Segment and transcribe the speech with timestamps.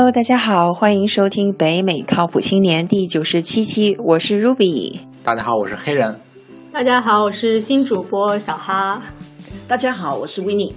[0.00, 5.00] Hello，大家好，欢迎收听北美靠谱青年第九十七期，我是 Ruby。
[5.22, 6.18] 大家好，我是黑人。
[6.72, 9.02] 大家好，我是新主播小哈。
[9.68, 10.74] 大家好，我是 w i n n i e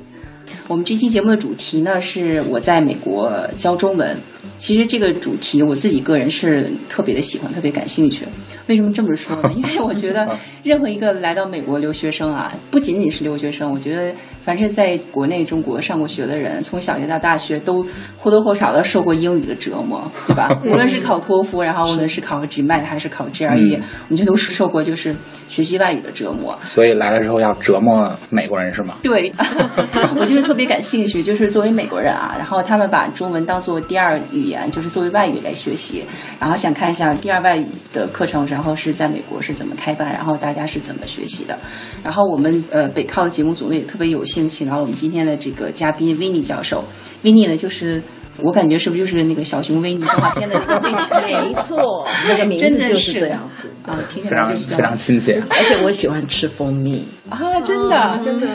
[0.68, 4.14] 我们这期节目的主题呢是我在美国教中文。
[4.58, 8.26] 其实这个主题我自己个人是特别的喜欢，特别感兴趣。
[8.68, 9.50] 为什么这么说呢？
[9.56, 17.84] 因为我觉得任何一个来到美国留学生啊，不仅仅是留学生，我觉得凡是在国内中国上过学的人，从小学到大学都
[18.18, 20.50] 或多或少的受过英语的折磨，对吧？
[20.66, 25.16] 无论是考托福，然后无论是考 GMAT 还是考 GRE，我们就都是受过就是
[25.48, 26.56] 学习外语的折磨。
[26.62, 28.96] 所以来了之后要折磨美国人是吗？
[29.02, 29.34] 对，
[30.16, 36.04] 我就是特别感兴趣，就是作为美国人啊，然后他们把中文当做第二语言，就是作为外语来学习，
[36.40, 38.44] 然后想看一下第二外语的课程。
[38.44, 41.58] 然后是在美国是怎么开办，然后大家是怎么学习的。
[42.04, 46.84] 然后我们呃北靠的节目组呢也特别有幸请到了我们今天的这个嘉宾维尼教授。
[47.22, 48.02] 维尼呢就是
[48.42, 51.22] 我感觉是不是就是那个小熊维尼动画片的 那个？
[51.22, 55.42] 没错，那个名字就是这样子啊，听起来就是非常亲切。
[55.50, 57.04] 而且我喜欢吃蜂蜜。
[57.30, 58.48] 啊，真的真的，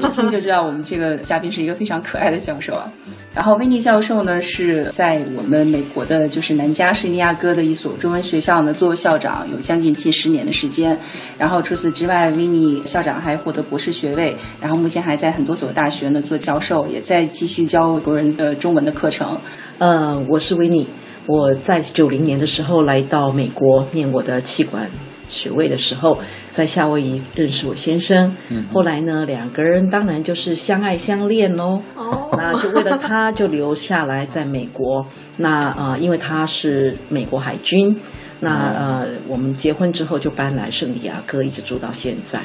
[0.00, 2.90] 一听就知道我们这个嘉宾是一个非常可爱的教授啊。
[3.34, 10.96] 然后，威尼教授呢是在我们美国的，就是南加士尼亚哥的一所中文学校呢做校长，有将近近十年的时间。
[11.36, 19.36] 然后除此之外，威尼校长还获得博士学位，然后目前还在很多所大学呢做教授，也在继续教国人的中文的课程。
[19.78, 20.86] 呃，我是维尼，
[21.26, 24.90] 我在九零年的时候来到美国念我的气管
[25.28, 26.18] 学位的时候，
[26.50, 28.34] 在夏威夷认识我先生。
[28.50, 31.80] 嗯，后来呢，两个人当然就是相爱相恋喽。
[31.96, 35.04] 哦，那就为了他，就留下来在美国。
[35.38, 37.98] 那呃，因为他是美国海军，
[38.40, 42.38] 那呃，我们结婚之后就搬来圣地亚哥，一直住到现在。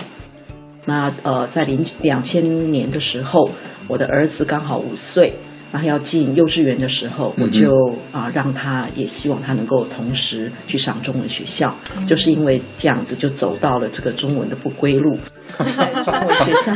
[0.86, 3.48] 那呃，在零两千年的时候，
[3.90, 5.34] 我的儿子刚好五岁，
[5.72, 7.72] 然后要进幼稚园的时候，我就
[8.12, 11.76] 啊、让他也希望他能够同时去上中文学校，
[12.08, 15.18] 就是因为这样子就走到了这个中文的不归路。
[15.58, 15.66] 在
[16.04, 16.74] 中文学校，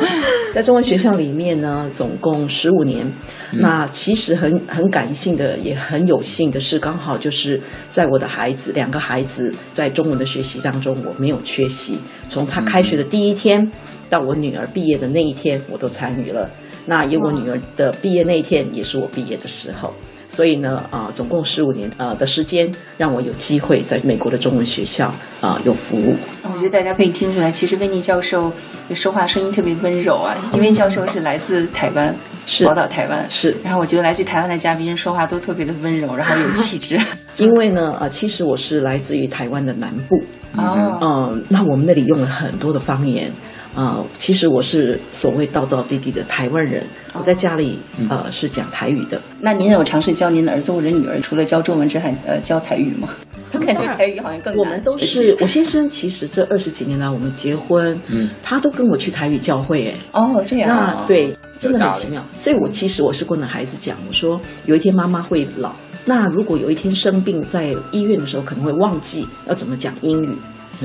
[0.53, 3.05] 在中文学校里面呢，总共十五年。
[3.53, 11.99] 那其实很很感性的，也很有幸的是，刚好就是在我的孩子两个孩子在中文的学习当中，我没有缺席。
[12.27, 13.71] 从他开学的第一天
[14.09, 16.49] 到我女儿毕业的那一天，我都参与了。
[16.85, 19.93] 那有我女儿的毕业那一天，也是我毕业的时候。
[20.29, 22.67] 所以呢，啊、总共十五年呃的时间，
[22.97, 26.15] 让我有机会在美国的中文学校啊、有服务。
[26.51, 28.51] 我觉得大家可以听出来，其实维尼教授
[28.95, 32.15] 说话声音特别温柔啊，因为教授是来自台湾，
[32.47, 33.23] 是宝岛台湾。
[33.29, 36.99] 是然后我觉得来自台湾的嘉宾说话都特别的温柔，然后有气质。
[37.37, 40.19] 因为呢，呃，其实我是来自于台湾的南部，
[40.57, 43.31] 哦，嗯，那我们那里用了很多的方言。
[43.75, 47.79] 呃，其实我是所谓道道地地的台湾人，我在家里
[48.09, 49.19] 呃是讲台语的。
[49.41, 53.09] 那您有尝试教您的儿子或者女儿，除了教中文之外，呃，教台语吗？
[53.51, 62.23] 我 感觉台语好像更难我们都是我先生，其实这二十几年来我们结婚，嗯，他都跟我去台语教会，哎，哦，这样啊那对，真的很奇妙。
[62.39, 65.71] 所以我其实我是跟我的孩子讲，我说有一天妈妈会老，
[66.05, 70.35] 那如果有一天生病在医院的时候，可能会忘记要怎么讲英语。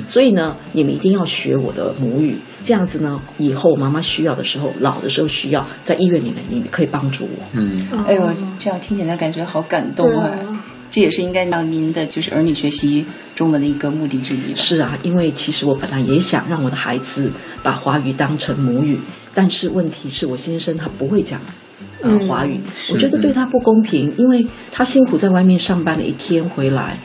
[0.06, 7.44] 所以呢，你们一定要学我的母语，这样子呢，以后妈妈需要的时候，老的时候需要，在医院里面，你们可以帮助我。
[7.52, 10.30] 嗯，哎呦，这样听起来感觉好感动啊！
[10.90, 13.04] 这也是应该让您的就是儿女学习
[13.34, 14.54] 中文的一个目的之一？
[14.54, 17.30] 是啊，因为其实我本来也想让我的孩子
[17.62, 18.98] 把华语当成母语，
[19.34, 21.40] 但是问题是我先生他不会讲。
[22.00, 22.60] 呃，嗯华语，
[22.92, 26.96] 我觉得对他不公平，因为他辛苦在外面上班了一天回来，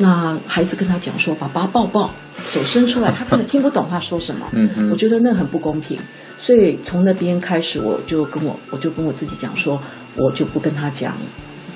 [0.00, 2.10] 那孩子跟他讲说：“爸爸抱抱，
[2.46, 4.46] 手伸出来。”他根本听不懂他说什么。
[4.52, 5.98] 嗯嗯我觉得那很不公平，
[6.38, 9.76] 所以从那边开始，我就跟我我就跟我自己讲说，
[10.16, 11.16] 我就不跟他讲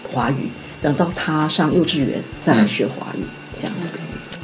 [0.09, 0.49] 华语，
[0.81, 3.25] 等到他上幼稚园再来学华语。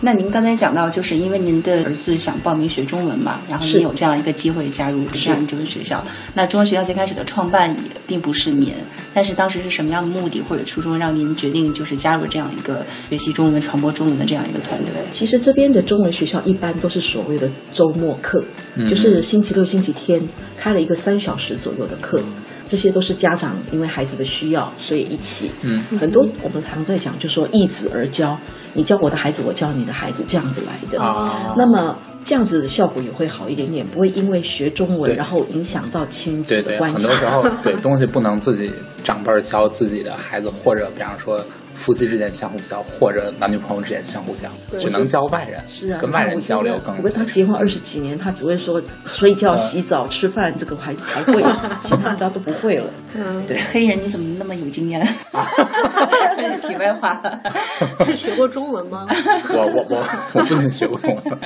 [0.00, 6.04] 那您刚才讲到，就是因为您的儿子想报名学中文嘛，然后您有这样一个机会加入这样中文学校。
[6.34, 8.72] 那中文学校最开始的创办也并不是您，
[9.12, 14.92] 但是当时是什么样的目的或者初衷让您决定就是加入这样一个学习中文、传播中文的这样一个团队？
[15.10, 18.44] 其实这边的中文学校一般都是所谓的周末课，
[18.88, 20.24] 就是星期六、星期天
[20.56, 22.22] 开了一个三小时左右的课。
[22.68, 25.50] 这些都是家长因为孩子的需要，所以一起。
[25.62, 28.38] 嗯，很多我们常在讲，就说易子而教，
[28.78, 31.02] 你教我的孩子，我教你的孩子，这样子来的。
[31.02, 36.96] 啊那么这样子的效果也会好一点点，不会因为学中文然后影响到亲子的关系。
[36.96, 38.70] 很多时候对 东西不能自己
[39.02, 41.40] 长辈教自己的孩子，或者比方说
[41.78, 47.02] 夫妻之间相互教，或者男女朋友之间相互教，对只能教外人，是啊，跟外人交流更我。
[47.02, 51.42] 跟他结婚二十几年，他只会说睡觉、洗澡、吃饭，这个还还会，
[51.82, 52.84] 其他的他都不会了。
[53.14, 55.00] 嗯，对黑人你怎么那么有经验？
[56.60, 57.22] 题外话，
[58.04, 59.06] 是学过中文吗？
[59.54, 60.04] 我我我
[60.34, 61.40] 我不仅学过中文，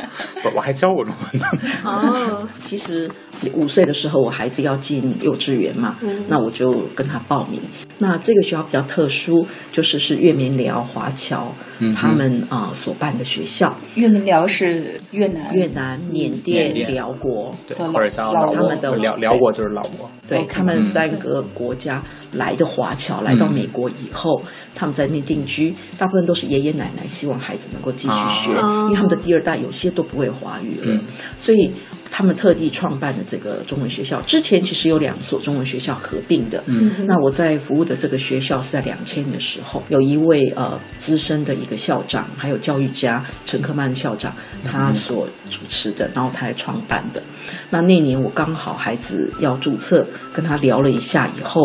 [0.44, 1.46] 我我还教过中文呢。
[1.84, 3.11] 哦，其实
[3.55, 5.96] 五岁的时候，我孩子要进幼稚园嘛，
[6.29, 7.61] 那我就跟他报名。
[8.02, 11.52] 那这个学校比较特殊，就是是越民寮华侨、
[11.94, 20.10] 他们啊、呃所办的学校，越民寮是越南，越南、缅甸、缅甸辽国，对，或者叫老老他们的挝，辽辽国就是老挝。
[20.28, 22.02] 对他们三个国家
[22.32, 24.43] 来的华侨来到美国以后，
[24.75, 31.00] 他们在那边定居，大部分都是爷爷奶奶希望孩子能够继续学，啊因为他们的第二代有些都不会华语了，嗯。
[31.38, 31.70] 所以
[32.14, 34.20] 他们特地创办的这个中文学校。
[34.20, 44.30] 之前其实有两所中文学校合并的，嗯那我在服务的这个学校是在两千年的时候，有一位呃资深的一个校长，还有教育家陈克曼校长，
[44.62, 47.22] 他所主持的，然后他还创办的。
[47.70, 51.64] 那那年我刚好孩子要注册，跟他聊了一下以后。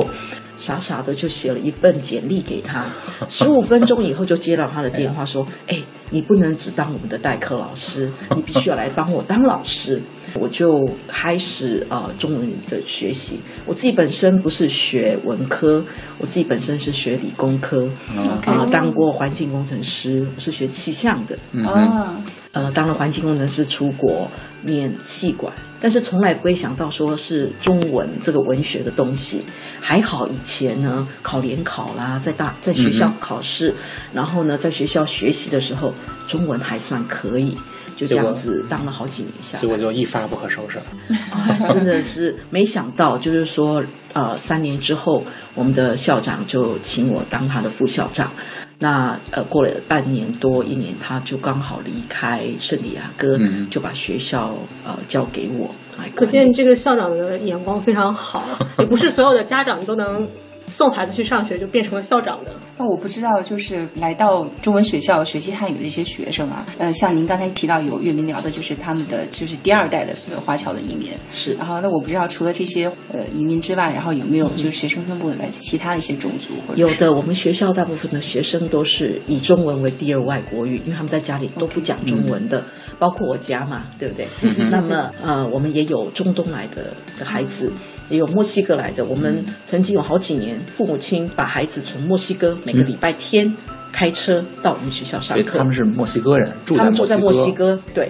[0.57, 2.85] 傻傻的就写了一份简历给他，
[3.29, 5.77] 十五分钟以后就接到他的电话 说：“哎，
[6.09, 10.01] 你不能只当我们的代课老师，你必须要来帮我当老师。
[10.35, 13.39] ”我就开始呃中文的学习。
[13.65, 15.83] 我自己本身不是学文科，
[16.19, 17.89] 我自己本身是学理工科，
[18.45, 21.39] 啊、当过环境工程师，我是学气象的。
[21.53, 22.21] 嗯啊，
[22.51, 24.29] 呃，当了环境工程师出国
[24.63, 29.43] 念气管，但是从来不会想到说是中文这个文学的东西。
[29.79, 33.73] 还好以前呢，考联考啦，在大在学校考试，
[34.13, 35.93] 然后呢，在学校学习的时候，
[36.27, 37.55] 中文还算可以，
[37.95, 39.61] 就这样子当了好几年下来。
[39.61, 40.83] 结果就一发不可收拾了。
[41.31, 43.81] 啊， 真的是没想到，就是说，
[44.13, 45.23] 呃，三年之后，
[45.55, 48.29] 我们的校长就请我当他的副校长。
[48.79, 54.53] 那呃，过了半年多一年，他就刚好离开圣地亚哥，嗯就把学校
[54.85, 56.25] 呃交给我来可。
[56.25, 58.43] 见这个校长的眼光非常好，
[58.77, 60.27] 也不是所有的家长都能
[60.67, 62.51] 送孩子去上学就变成了校长的。
[62.77, 71.09] 那我不知道，就是来到中文学校学习汉语的一些学生啊，呃，像您刚才提到有越民聊的，就是他们的就是第二代的所谓华侨的移民。
[71.33, 82.63] 是然后，那我不知道除了这些呃移民之外，然后有没有就是学生分布来自其他的一些种族或者有的，我们学校大部分的学生都是以中文为第二外国语，因为他们在家里都不讲中文的，
[82.99, 84.27] 包括我家嘛，对不对？
[84.69, 87.71] 那么呃，我们也有中东来的的孩子。
[88.09, 93.55] 也有墨西哥来的，我们曾经有好几年，父母亲把孩子从墨西哥每个礼拜天
[93.91, 97.75] 开车到我们学校上课所以他，们是墨西哥人，住他们住在墨西哥。
[97.75, 98.09] 哥，对。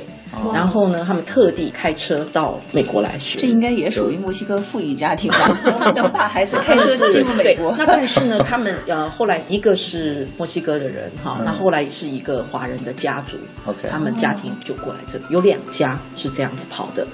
[0.53, 3.39] 然后呢，他们特地开车到美国来学。
[3.39, 7.73] 这应该也属于墨西哥富裕家庭吧， 能能把孩子开车进入美国。
[7.75, 17.07] 那但是呢， 他们呃后来一个是墨西哥的人哈，那、后来是一个华人的家族 OK 他们家庭就过来这里，有两家是这样子跑的。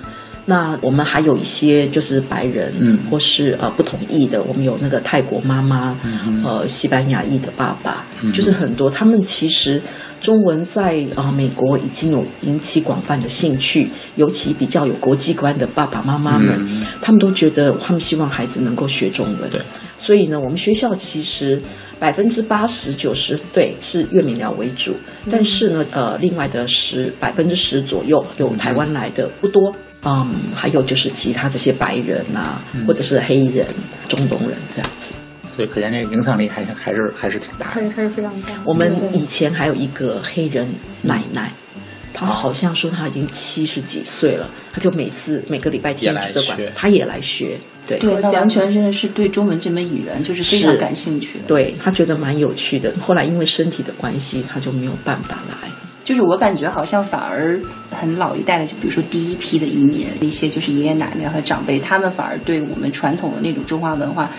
[0.45, 2.99] 那我们还有一些就是白人，嗯。
[3.09, 8.03] 或是呃不同意的，我们有那个泰国妈妈，嗯呃西班牙裔的爸爸，
[8.33, 8.89] 就是很多。
[8.89, 9.81] 他们其实
[10.19, 19.49] 中文在啊、呃美国已经有引起广泛的兴趣，尤其比较有国际观的爸爸妈妈们，他们都觉得他们希望孩子能够学中文。
[19.49, 19.61] 对，
[19.99, 21.61] 所以呢，我们学校其实
[21.99, 24.95] 百分之八十九十对是粤闽寮为主，
[25.29, 29.75] 但是呢，呃，另外的十百分之十左右有台湾来的不多，嗯，
[30.55, 33.67] 还有就是其他这些白人啊，或者是黑人、
[34.07, 35.13] 中东人这样子。
[35.55, 37.89] 所以可见这个影响力还还是还是挺大的。
[37.91, 38.49] 还是非常大。
[38.65, 40.67] 我们以前还有一个黑人
[41.01, 41.51] 奶奶。
[42.15, 51.45] 她好像说她已经七十几岁了，她就每次每个礼拜天也来去的馆学，她也来学，对对，那家完全真的是对中文这门语言就是非常感兴趣的。
[51.47, 52.93] 对，她觉得蛮有趣的。
[53.01, 55.67] 后来因为身体的关系，她就没有办法来。
[56.03, 57.59] 就是我感觉好像反而
[57.91, 64.29] 很老一代的，就比如说第一批的移民，一些就是爷爷奶奶和长辈，他们反而对我们传统的那种中华文化。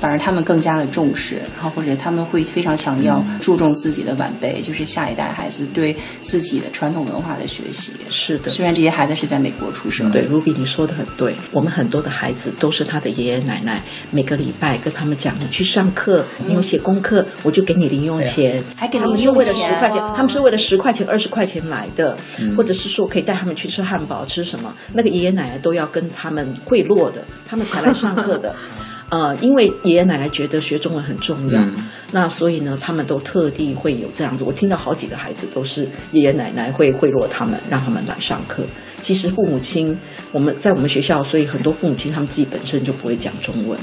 [0.00, 7.92] 反而他们更加的重视，然后或者他们会非常强调注重自己的晚辈，就是下一代孩子对自己的传统文化的学习。
[8.08, 11.34] 是的，虽然这些孩子是在美国出生，对，Ruby，你说的很对。
[11.52, 18.62] 我们很多的孩子都是他的爷爷奶奶每个礼拜跟他们讲，你去上课，你有写功课，我就给你零用钱。
[18.76, 22.16] 还给他们是为了十块钱，哇他们是为了十块钱、二十块钱来的，
[22.56, 28.54] 或者是说可以带他们去吃汉堡、吃什么，那个爷爷奶奶都要跟他们贿赂的，他们才来上课的。
[29.10, 31.74] 呃，因为爷爷奶奶觉得学中文很重要，嗯
[32.12, 34.44] 那所以呢，他们都特地会有这样子。
[34.44, 38.64] 我听到好几个孩子都是爷爷奶奶会贿赂他们，让他们来上课。
[39.00, 39.96] 其实父母亲，
[40.32, 43.78] 我们在我们学校，所以很多父母亲他们自己本身就不会讲中文，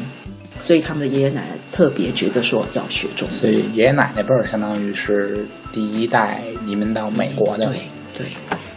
[0.62, 3.38] 所以他们的爷爷奶奶特别觉得说要学中文。
[3.38, 7.66] 所以爷爷奶奶辈儿相当于是第一代移民到美国的。
[7.68, 7.78] 对
[8.18, 8.28] 对，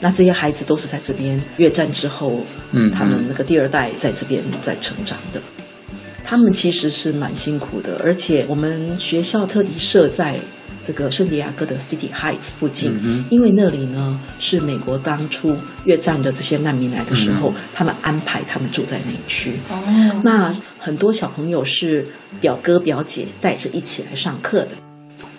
[0.01, 2.41] 那这些孩子都是在这边越战之后，
[2.73, 5.41] 嗯他们那个第二代在这边在成长的。
[6.29, 10.39] 他们其实是蛮辛苦的，而且我们学校特地设在
[10.87, 15.57] 这个圣地亚哥的 City Heights 附近，嗯因为那里呢是美国当初
[15.87, 19.55] 越战的这些难民来的时候，他们安排他们住在那一区。
[19.71, 22.07] 哦，那很多小朋友是
[22.43, 24.73] 表哥表姐带着一起来上课的。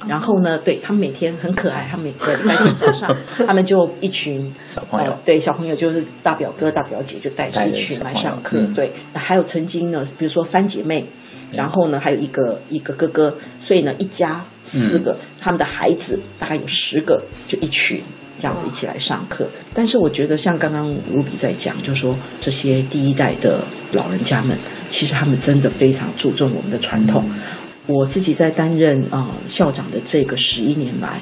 [0.08, 3.16] 然后呢，对他们每天很可爱，他们每个礼拜天早上，
[3.46, 8.60] 他们就一群小朋友呃对小朋友就是大表哥、大表姐就带着一群来上课。
[8.76, 11.06] 对，那还有曾经呢，比如说三姐妹，
[11.52, 18.02] 然后呢还有一个一个哥哥，所以呢一家四个，他们的孩子大概有十个，就一群。
[18.42, 23.60] 这样子一起来上课，但是我觉得像刚刚卢比在讲，就是说这些第一代的
[23.92, 24.58] 老人家们，
[24.90, 27.22] 其实他们真的非常注重我们的传统。
[27.92, 31.20] 我自己在担任啊、呃校长的这个十一年来，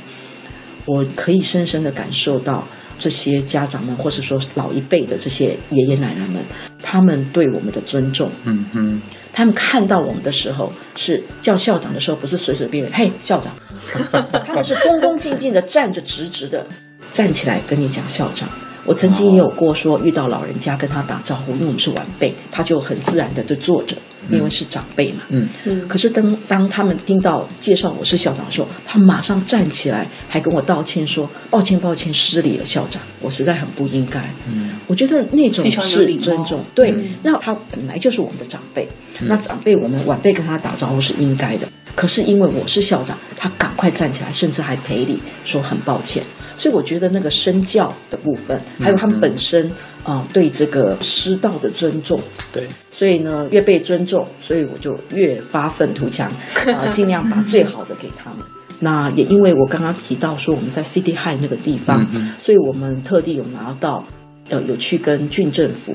[0.86, 2.68] 我可以深深的感受到
[3.00, 6.44] 这些家长们，或者说老一辈的这些爷爷奶奶们，
[6.84, 8.30] 他们对我们的尊重。
[8.44, 13.54] 嗯嗯，他们看到我们的时候，是叫校长的时候，不是随随便便，嘿，校长，
[14.46, 16.68] 他们是恭恭敬敬的站着直直的
[17.14, 18.50] 站起来跟你讲校长。
[18.86, 23.96] 我曾经也有过说遇到老人家跟他打招呼，因为我们是晚辈，他就很自然的就坐着，
[24.32, 25.24] 因为是长辈嘛。
[25.30, 37.06] 嗯嗯可是当当他们听到介绍我是校长的时候，他马上站起来，还跟我道歉说：“抱歉，抱歉，失礼了，校长，我实在很不应该。”嗯，我觉得那种是尊重，对嗯。
[37.24, 38.88] 那他本来就是我们的长辈，
[39.22, 41.68] 那长辈我们晚辈跟他打招呼是应该的。
[41.96, 46.22] 可是因为我是校长，他赶快站起来，甚至还赔礼，说很抱歉。
[46.60, 49.72] 所以我觉得那个身教的部分，还有他们本身
[50.08, 52.18] 啊、对这个师道的尊重，
[52.54, 56.32] 对，所以呢，越被尊重，所以我就越发愤图强，
[56.74, 58.40] 啊、 尽量把最好的给他们。
[58.80, 64.02] 那也因为我刚刚提到说我们在 City High 那个地方，嗯嗯所以我们特地有拿到，
[64.50, 65.94] 呃，有去跟郡政府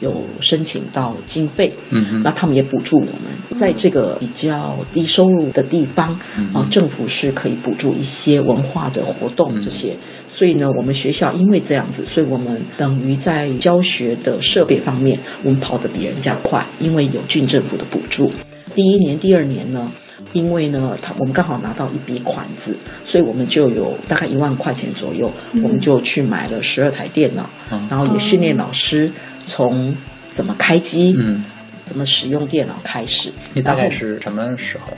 [0.00, 6.10] 有申请到经费，嗯嗯那他们也补助我们，在这个比较低收入的地方，
[6.52, 9.96] 啊、政府是可以补助一些文化的活动这些。
[10.34, 18.28] 所以呢，我们学校因为这样子，所以我们等于在教学的设备方面，我们跑得比人家快，因为有郡政府的补助。
[18.74, 19.88] 第一年、第二年呢，
[20.32, 22.76] 因为呢，他我们刚好拿到一笔款子，
[23.06, 25.30] 所以我们就有大概一万块钱左右，
[25.62, 29.08] 我们就去买了十二台电脑，嗯然后也训练老师
[29.46, 29.94] 从
[30.32, 31.44] 怎么开机，嗯，
[31.84, 33.30] 怎么使用电脑开始。
[33.52, 34.92] 你大概是什么时候？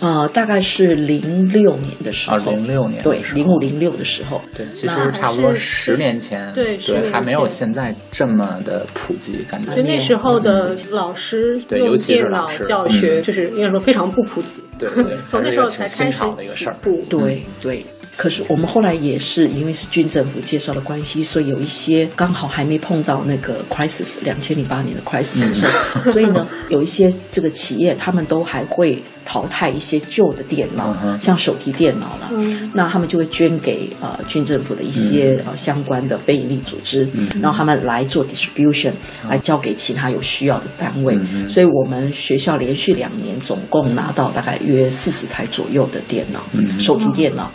[0.00, 6.78] 呃，大概是零六年的时候，啊06年对，零五零六的时候，对，其实差不多十年前，对
[7.12, 14.48] 还没有现在这么的普及，感觉就那时候的老师用对尤其是电脑老师教学，嗯就是应该说非常不普及。
[14.78, 14.88] 对
[15.28, 17.04] 从那时候才开始潮的一个事儿起步。
[17.10, 17.84] 对对。
[18.16, 32.70] 可是我们后来也是因为是军政府介绍的关系，所以有一些刚好还没碰到那个 crisis 两千零八年的 crisis 的时候， 所以呢，有一些这个企业他们都还会淘汰一些旧的电脑，嗯像手提电脑了，嗯。
[32.74, 35.44] 那他们就会捐给呃军政府的一些、嗯。
[35.46, 37.08] 呃相关的非营利组织，
[37.40, 38.92] 然后他们来做 distribution，、
[39.28, 41.14] 来交给其他有需要的单位。
[41.16, 47.50] 嗯嗯所以我们学校连续两年总共拿到大概约四十台左右的电脑，嗯手提电脑。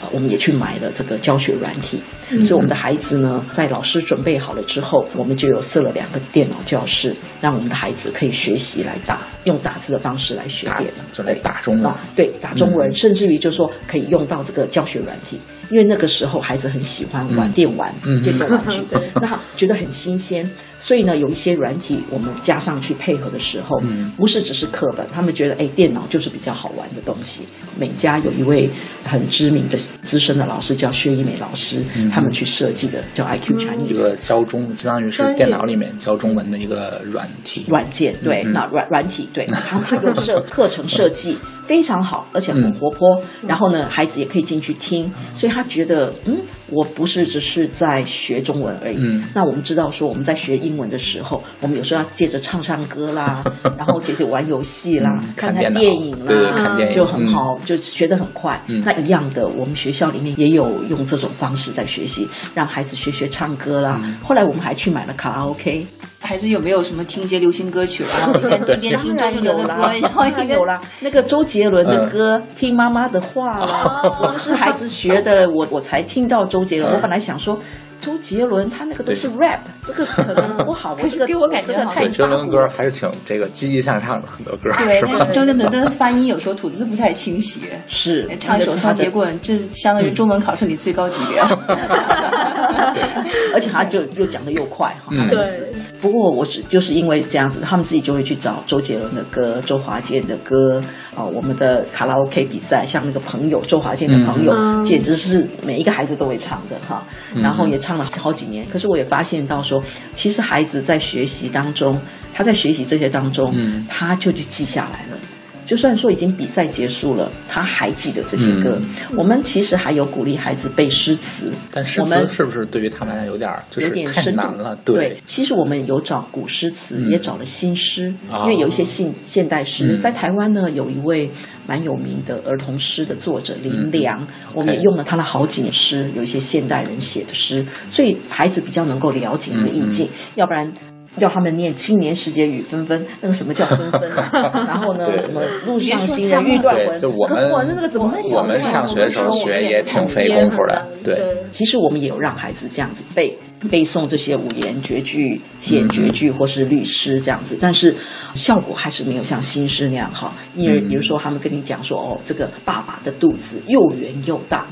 [0.00, 2.44] 呃我们也去买了这个教学软体，嗯。
[2.44, 11.86] 所以我们的孩子呢，在老师准备好了之后，我们就有设了两个电脑教室，让我们的孩子可以学习来打，用打字的方方式来学打电脑，就来打中文。
[11.86, 12.94] 啊，对，打中文，嗯。
[12.94, 15.38] 甚至于就说可以用到这个教学软体，
[15.70, 18.20] 因为那个时候孩子很喜欢玩电玩、嗯。
[18.20, 20.44] 电动玩具 对，那觉得很新鲜，
[20.80, 24.10] 所以呢，有一些软体我们加上去配合的时候，嗯。
[24.16, 27.44] 不是只是课本，他们觉得哎，电脑就是比较好玩的东西。
[27.78, 28.68] 美家有一位
[29.04, 31.80] 很知名的资深的老师叫薛一美老师，
[32.12, 33.96] 他们去设计的叫 IQ 一 Chinese。
[33.96, 37.64] 个教中，相当于是电脑里面教中文的一个软体。
[37.68, 38.52] 软件对，嗯。
[38.52, 43.20] 那软软体对，他他有设课程设计非常好，而且很活泼。
[43.46, 46.36] 然后呢，孩子也可以进去听，所以他觉得，嗯，
[46.70, 48.96] 我不是只是在学中文而已。
[48.98, 49.22] 嗯。
[49.34, 53.42] 那我们知道说我们在学英文的时候，我们有时候要借着唱唱歌啦，
[53.76, 56.94] 然后接着玩游戏啦，嗯看看电影啦，对对看电影。
[56.94, 58.60] 就很好，就学得很快。
[58.68, 58.82] 嗯。
[58.84, 64.00] 那一样的，我们学校里面也有用这种方式在学习，让孩子学学唱歌啦。
[64.02, 64.16] 嗯。
[64.22, 65.86] 后来我们还去买了卡拉 OK。
[66.22, 76.94] 孩子有没有什么听一些流行歌曲，然后一边一边听周杰伦的歌，然后一有啦，那个周杰伦的歌，听妈妈的话啦， 我就是孩子学的，我我才听到周杰伦。
[76.94, 77.58] 我本来想说，
[78.00, 80.96] 周杰伦他那个都是 rap， 这个可能不好。
[81.02, 85.12] 我这个给我感觉这个太周杰伦歌还是挺这个积极向上的很多歌，对，是吧？
[85.18, 91.40] 那周杰伦的 发音有时候吐字不太清晰，是唱一首双截棍，这相当于中文考试里最高级别。
[93.54, 95.10] 而且他就又讲的又快哈。
[95.10, 100.82] 嗯对，不过我是就是因为这样子，他们自己就会去找周杰伦的歌、周华健的歌
[101.16, 107.02] 啊、我们的卡拉 OK 比赛，像那个朋友周华健的朋友，嗯简直是每一个孩子都会唱的哈。
[107.34, 108.66] 然后也唱了好几年。
[108.68, 109.82] 可是我也发现到说，
[110.14, 112.00] 其实孩子在学习当中，
[112.32, 115.18] 他在学习这些当中，嗯他就去记下来了。
[115.66, 118.78] 就算说已经比赛结束了，他还记得这些歌。
[119.16, 124.76] 我们其实还有鼓励孩子背诗词，但诗词是不是对于他们来讲有点就有是太难了？
[124.84, 127.10] 对，其实我们有找古诗词，嗯。
[127.10, 128.42] 也找了新诗，哦。
[128.44, 129.96] 因为有一些现现代诗，嗯。
[129.96, 131.30] 在台湾呢有一位
[131.66, 140.10] 蛮有名的儿童诗的作者林良，我们也用了他的好几年诗，有一些现代人写的诗，所以孩子比较能够了解那个意境，嗯。
[140.36, 140.72] 要不然。
[141.18, 144.52] 要他们念“青年时节雨纷纷”，那个什么叫 纷纷啊？
[144.66, 153.36] 然后呢，什么“路上行人欲断魂”，我们哇那个怎么会我们上学的时候学也挺费功夫的，对，其实我们也有让孩子这样子背
[153.68, 157.94] 背诵这些五言绝句、七言绝句或是律诗这样子，但是
[158.34, 160.32] 效果还是没有像新诗那样好。
[160.54, 164.64] 因为比如说他们跟你讲说，哦，这个爸爸的肚子又圆又大。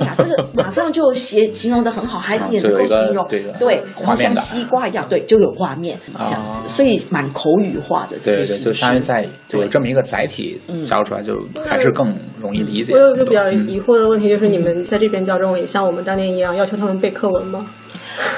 [0.00, 4.42] 呀，这个马上就写形容的很好，孩子也能够形容，对，然后像画面感。
[4.42, 11.32] 西瓜一样，对，就有画面这样子，哦所以蛮口语化的这对对，些形式就相当于在有这么一个载体教出来，就
[11.66, 12.94] 还是更容易理解。
[12.94, 13.68] 我有一个比较嗯。
[13.68, 17.66] 疑惑的问题，就是你们在这边教中文，也像我们当年一样要求他们背课文吗？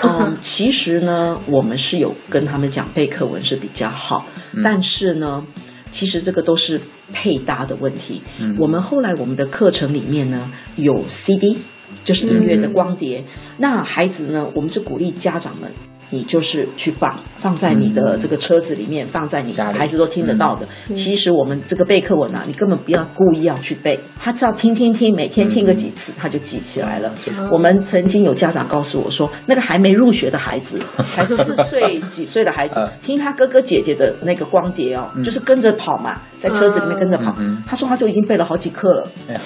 [0.02, 4.24] 嗯，其实呢，我们是有跟他们讲背课文是比较好，
[4.64, 5.44] 但是呢，
[5.90, 6.80] 其实这个都是
[7.12, 8.20] 配搭的问题。
[8.58, 11.56] 我们后来我们的课程里面呢有 CD，
[12.04, 13.24] 就是音乐的光碟。
[13.58, 15.70] 那孩子呢，我们是鼓励家长们。
[16.10, 20.66] 你就是去放放在你的这个车子里面，放在你家孩子都听得到的。
[20.94, 27.12] 其实我们这个背课文啊，你根本不要故意要去背，他只要听听听，每天听个几次，他就记起来了。
[27.50, 30.80] 我们曾经有家长告诉我说，那个还没入学的孩子，
[31.14, 37.34] 才四岁几岁的孩子 嗯，听他哥哥姐姐的那个光碟哦，就是跟着跑嘛，在车子里面跟着跑。
[37.66, 39.40] 他说他就已经背了好几课了，哎呀，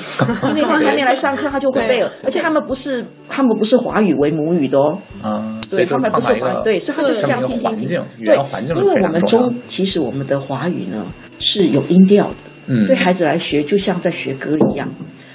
[0.54, 2.10] 因为他还没来上课，他就会背了。
[2.24, 9.54] 而且他们不是他们不是华语为母语的哦，对以他们不是对，所以他就是这样一个环境，语对言环境是因为我们中。
[9.68, 11.04] 其实我们的华语呢
[11.38, 12.34] 是有音调的，
[12.66, 14.88] 嗯对孩子来学就像在学歌一样。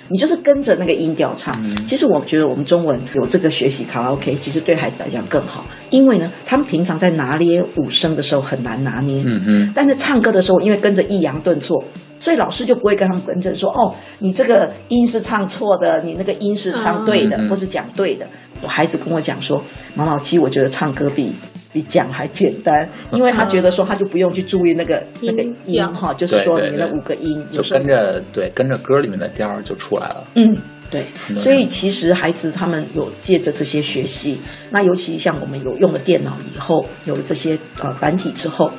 [0.07, 1.51] 你就是跟着那个音调唱。
[1.63, 11.83] 嗯其实我觉得我们中文有这个学习卡拉 OK，其实对孩子来讲更好，因为呢，他们平常在拿捏五声的时候很难拿捏，嗯嗯，但是唱歌的时候，因为跟着抑扬顿挫，
[12.25, 18.25] 所以老师就不会跟他们跟着说哦，你这个音是唱错的，你那个音是唱对的，或是讲对的。
[18.63, 19.61] 我孩子跟我讲说，
[19.93, 21.31] 妈妈，其实我觉得唱歌比
[21.71, 30.23] 比讲还简单，因为他觉得说他就不用去注意那个那个音调哈，就是说你那五个音有就跟着对跟着歌里面的调儿就出来了。
[30.33, 30.57] 嗯，
[30.89, 34.39] 对，嗯所以其实孩子他们有借着这些学习，
[34.71, 38.71] 那尤其像我们有用了电脑以后，有了这些呃繁体之后。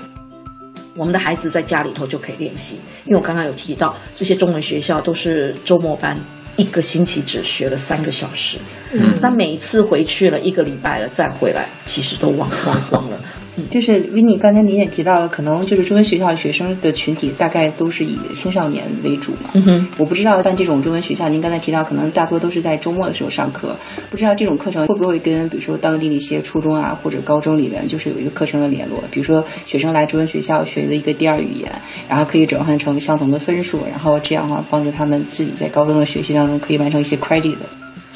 [0.96, 6.18] 我们的孩子在家里头就可以练习，因为我刚刚有提到，这些中文学校都是周末班，
[6.56, 8.58] 一个星期只学了三个小时，
[8.92, 9.14] 嗯。
[9.20, 13.20] 那每一次回去了一个礼拜了再回来，其实都忘光光了。
[13.70, 19.50] 就是维尼刚才您也提到了，可能就是中文学校的学生的群体大概都是以青少年为主嘛。
[19.54, 23.74] 嗯哼，我不知道，办这种中文学校，您刚才提到，可能大多都是在周末的时候上课，
[24.10, 31.70] 不知道这种课程会不会跟比如说当地的一些初中啊或者高中里面，就是有一个课程的联络，比如说学生来中文学校学了一个第二语言，
[32.08, 37.60] 然后可以转换成相同的分数，然后这样的话帮助他们自己在高中的学习当中可以完成一些 credit 的。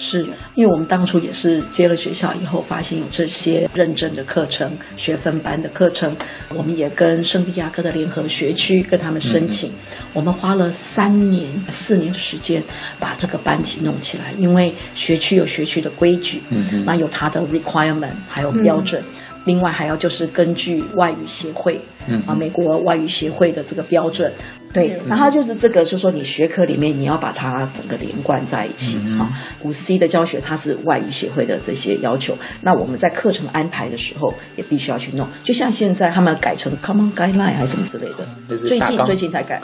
[0.01, 0.23] 是。
[0.55, 6.17] 因为我们当初也是接了学校以后，发现有这些认证的课程、学分班的课程，
[6.57, 9.71] 我们也跟圣地亚哥的联合学区跟他们申请，
[10.15, 12.63] 我们花了三年、四年的时间
[12.99, 16.85] 把这个班级弄起来，因为学区有学区的规矩，嗯哼。
[16.85, 19.03] 那有它的 requirement 还有标准。
[19.51, 24.33] 另外还要就是根据外语协会，嗯啊，美国外语协会的这个标准，
[24.73, 29.29] 对，然后就是这个，就是说你学科里面你要把它整个连贯在一起嗯哈。
[29.65, 38.57] 五 C 的教学它是外语协会的这些要求，那我们在课程安排的时候也必须要去弄，就像现在他们改成 Common Guideline 还是什么之类的。
[38.57, 39.61] 最近最近才改，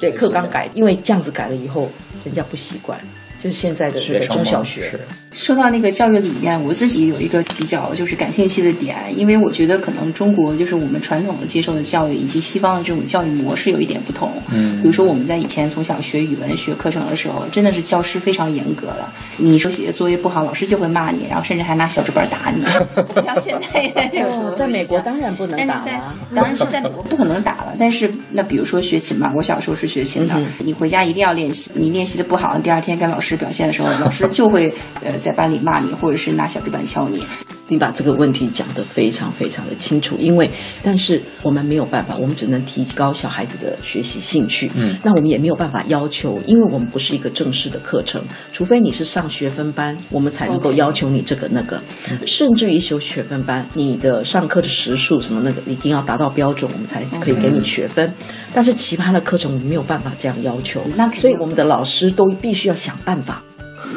[0.00, 1.90] 对课纲改，因为这样子改了以后，
[2.24, 2.98] 人家不习惯。
[3.42, 5.00] 就是现在的这个学生中小学是。
[5.32, 14.32] 说到那个教育理念，我自己有一个比较就是感兴趣的点，因为我觉得可能中国就是我们传统的接受的教育，以及西方的这种教育模式有一点不同。
[14.52, 22.64] 嗯比如说我们在以前从小学语文学课程的时候，真的是教师非常严格的，你说写的作业不好，老师就会骂你，然后甚至还拿小纸板打你。
[23.04, 24.10] 不像现在
[24.56, 26.14] 在美国当然不能打了。
[26.34, 37.24] 当然是在美国不可能打了，但是那比如说学琴嘛，我小时候是学琴的，嗯你回家一定要练习，你练习的不好，第二天跟老师表现的时候，老师就会呃在班里骂你，或者是拿小纸板敲你。
[37.70, 40.50] 你把这个问题讲得非常非常的清楚，因为
[40.82, 44.70] 但是我们没有办法，我们只能提高小孩子的学习兴趣。
[44.74, 51.80] 嗯那我们也没有办法要求，因为我们不是一个正式的课程，除非你是上学分班，我们才能够要求你这个那个。
[52.26, 58.12] 甚至于修学分班，你的上课的时数什么那个一定要达到标准，我们才可以给你学分。
[58.52, 63.42] 但是其他的课程我们没有办法这样要求，那所以我们的老师都必须要想办法。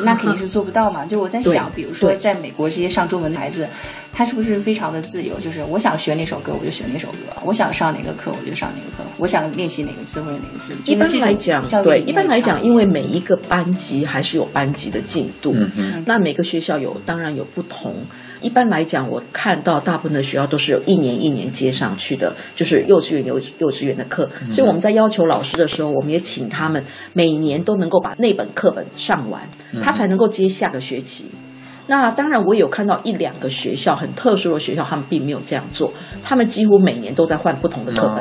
[0.03, 1.05] 那肯定是做不到嘛。
[1.05, 3.67] 就我在想，比如说在美国这些上中文的孩子，
[4.11, 5.39] 他是不是非常的自由？
[5.39, 10.73] 就是我想学哪首歌我就学哪首歌，我想上哪个课我就上哪个课，我想练习哪个字或者哪个字。
[10.85, 17.95] 一般来讲，教育对，一般来讲，因为每一个班级还是有班级的进度，嗯嗯那每个学校有当然有不同。
[18.43, 29.41] 一般来讲，我看到大部分的学校都是有一年一年接上去的，就是幼稚园有幼稚园的课，所以我们在要求老师的时候，我们也请他们每年都能够把那本课本上完，
[29.81, 31.31] 他才能够接下个学期。
[31.87, 35.91] 那当然，我有看到一两个学校很特殊的学校，他们并没有这样做，
[36.23, 38.17] 他们几乎每年都在换不同的课本。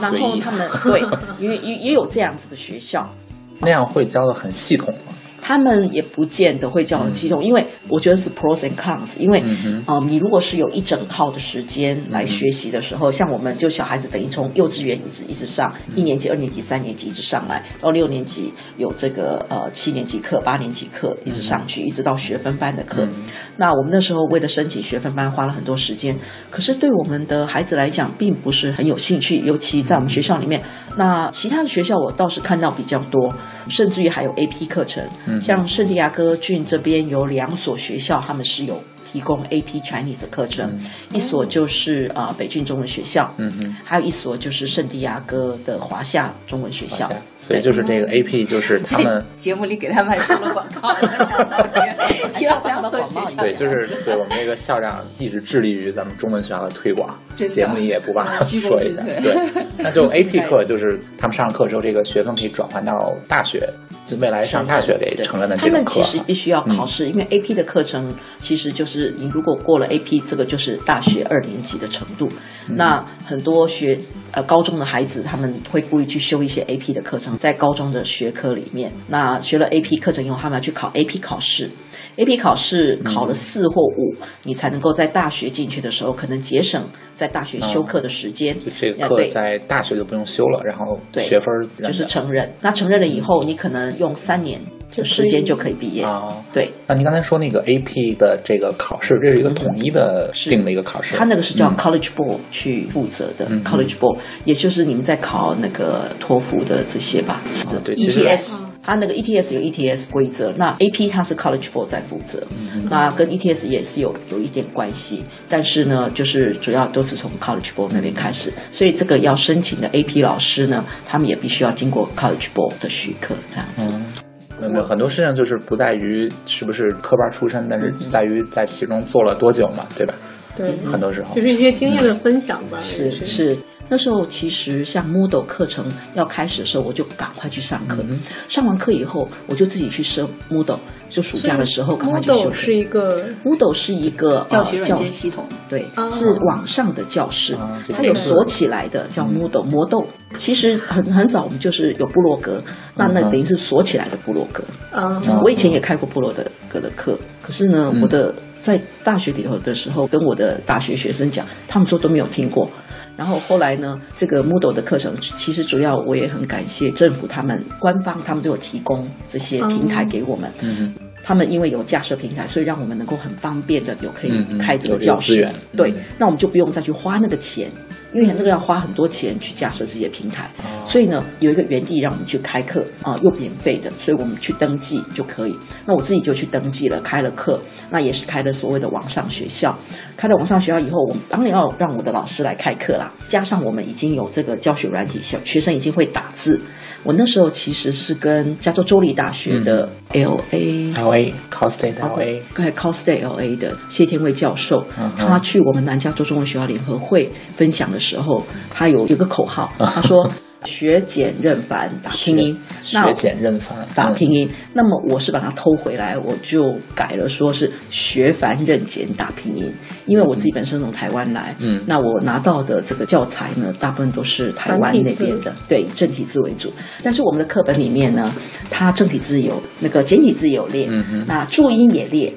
[0.00, 1.00] 然后他们对，
[1.40, 3.04] 也也也有这样子的学校，
[3.60, 5.12] 那样会教的很系统吗？
[5.42, 9.18] 他们也不见得会叫很系统，因为我觉得是 pros and cons。
[9.18, 23.08] 因为，嗯呃，你如果是有一整套的时间来学习的时候，像我们就小孩子等于从幼稚园一直一直上一年级、二年级、三年级一直上来，到六年级有这个呃七年级课、八年级课一直上去，一直到学分班的课。
[23.56, 26.16] 那我们那时候为了申请学分班花了很多时间，
[26.50, 30.62] 可是对我们的孩子来讲并不是很有兴趣，尤其在我们学校里面。
[30.96, 33.34] 那其他的学校我倒是看到比较多，
[33.68, 35.04] 甚至于还有 AP 课程，
[35.40, 38.82] 像圣地亚哥郡这边有两所学校，他们是有。
[39.04, 40.80] 提供 AP Chinese 的课程，
[41.12, 47.06] 一所就是啊、呃北郡中文学校，嗯嗯，还有一所就是圣地亚哥的华夏中文学校。
[47.36, 50.90] 所以就是这个 AP 就是他们节目里给他们做了广告，
[52.64, 59.02] 两所学校，对，就是对我们那个校长一直致力于咱们中文学校的推广，节目里也不忘了 说一下。
[59.20, 59.34] 对，
[59.78, 63.68] 那就 AP 课就是他们上课之后，这个学分可以转换到大学，
[64.06, 66.22] 就未来上大学这成人的他这种课们其实。
[66.24, 72.28] 必须要考试，因为 AP 的课程其实就是你如果过了 AP，这个就是大学二年级的程度。
[72.68, 73.98] 那很多学
[74.30, 78.92] 呃高中的孩子，他们会故意去修一些 AP 的课程，在高中的学科里面。
[79.08, 81.68] 那学了 AP 课程以后，他们要去考 AP 考试。
[82.16, 86.82] AP 考试考了四或五，你才能够在大学进去的时候，可能节省
[87.14, 88.58] 在大学修课的时间。
[88.58, 92.52] 就这个课在大学就不用修了，然后对学分儿就是认承认。
[92.60, 94.60] 那承认了以后，你可能用三年
[94.94, 96.02] 的时间就可以毕业。
[96.04, 96.28] 啊。
[96.52, 107.40] 对，那您刚才说那个 AP 的这个考试，这是一个统一的是定的一个考试，他那个是叫嗯 College Board 去负责的、嗯 College Board，也就是你们在考那个托福的这些吧？
[107.54, 108.71] 是的啊对其实 ETS。
[108.82, 120.22] 它那个 ETS 有 ETS 规则，那 AP 它是 College Board 在负责，嗯那跟 ETS 也是有有一点关系，但是呢，就是主要都是从 College Board 那边开始，所以这个要申请的 AP
[120.22, 124.22] 老师呢，他们也必须要经过 College Board 的许可，这样子。
[124.60, 130.14] 没有没有，很多事情就是不在于是不是科班出身，但是在于在其中做了多久嘛，对吧？
[130.56, 132.78] 对，很多时候就是一些经验的分享吧。
[132.82, 133.56] 是是，是，
[133.92, 138.02] 那时候其实像 Moodle 课程要开始的时候，我就赶快去上课。
[138.48, 140.78] 上完课以后，我就自己去设 Moodle，
[141.10, 142.54] 就暑假的时候赶快去修 Moodle 课。
[142.54, 145.44] 是一个 Moodle 是一个教学呃软件系统。
[145.68, 147.54] 对，哦是网上的教室，
[147.94, 150.06] 它有个锁起来的，叫 Moodle 魔豆。
[150.38, 152.62] 其实很很早，我们就是有部落格，
[152.96, 154.64] 那那等于是锁起来的部落格。
[154.90, 162.66] 啊，哦我以前也开过部落的格的课，可是呢，嗯我的在大学里头的时候，跟我的大学学生讲，他们说都没有听过。
[163.16, 170.50] 然后后来呢，这个 Moodle 的课程，其实主要我也很感谢政府，他们官方他们都有提供这些平台给我们。
[170.62, 170.94] 嗯嗯
[171.24, 175.48] 他们因为有架设平台，所以让我们能够很方便的有可以开这个教室。
[175.76, 177.70] 对嗯，那我们就不用再去花那个钱，
[178.12, 180.44] 因为那个要花很多钱去架设这些平台。
[180.64, 185.56] 哦所以呢，有一个园地让我们去开课啊、又免费的，所以我们去登记就可以。
[185.86, 189.74] 那我自己就去登记了，开了课，那也是开了所谓的网上学校。
[190.16, 193.10] 开了网上学校以后，我们当然要让我的老师来开课啦。
[193.26, 196.60] 加上我们已经有这个教学软体，小学生已经会打字。
[197.04, 210.28] 我那时候其实是跟加州州立大学的 L A、L A Cal State L A，刚才 Cal State L A 的谢天卫教授，嗯他去我们南加州中文学校联合会分享的时候，他有有个口号， 他说
[210.64, 212.58] 学简认繁打拼音，
[212.92, 214.48] 那学简认繁，打拼音。
[214.72, 216.62] 那么我是把它偷回来，我就
[216.94, 219.72] 改了，说是学繁认简打拼音。
[220.06, 226.72] 因为我自己本身从台湾来，嗯那我拿到的这个教材呢，大部分都是台湾那边的，对正体字为主。
[227.02, 228.32] 但是我们的课本里面呢，
[228.70, 232.32] 它正体字有那个简体字有列，嗯嗯那注音也列，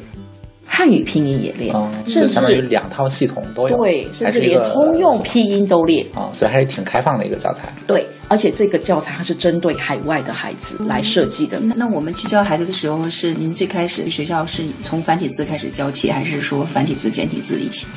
[0.65, 6.05] 汉语拼音也练，哦，甚就相当于至两套系统都有，对，甚至连通用拼音都列。
[6.13, 7.73] 啊，所以还是挺开放的一个教材。
[7.87, 11.59] 对，而且这个教材它是针对海外的孩子来设计的。
[11.59, 17.87] 那那我们去教孩子的时候，是您最开始学校是从繁体字开始教起，还是说繁体字、简体字一起？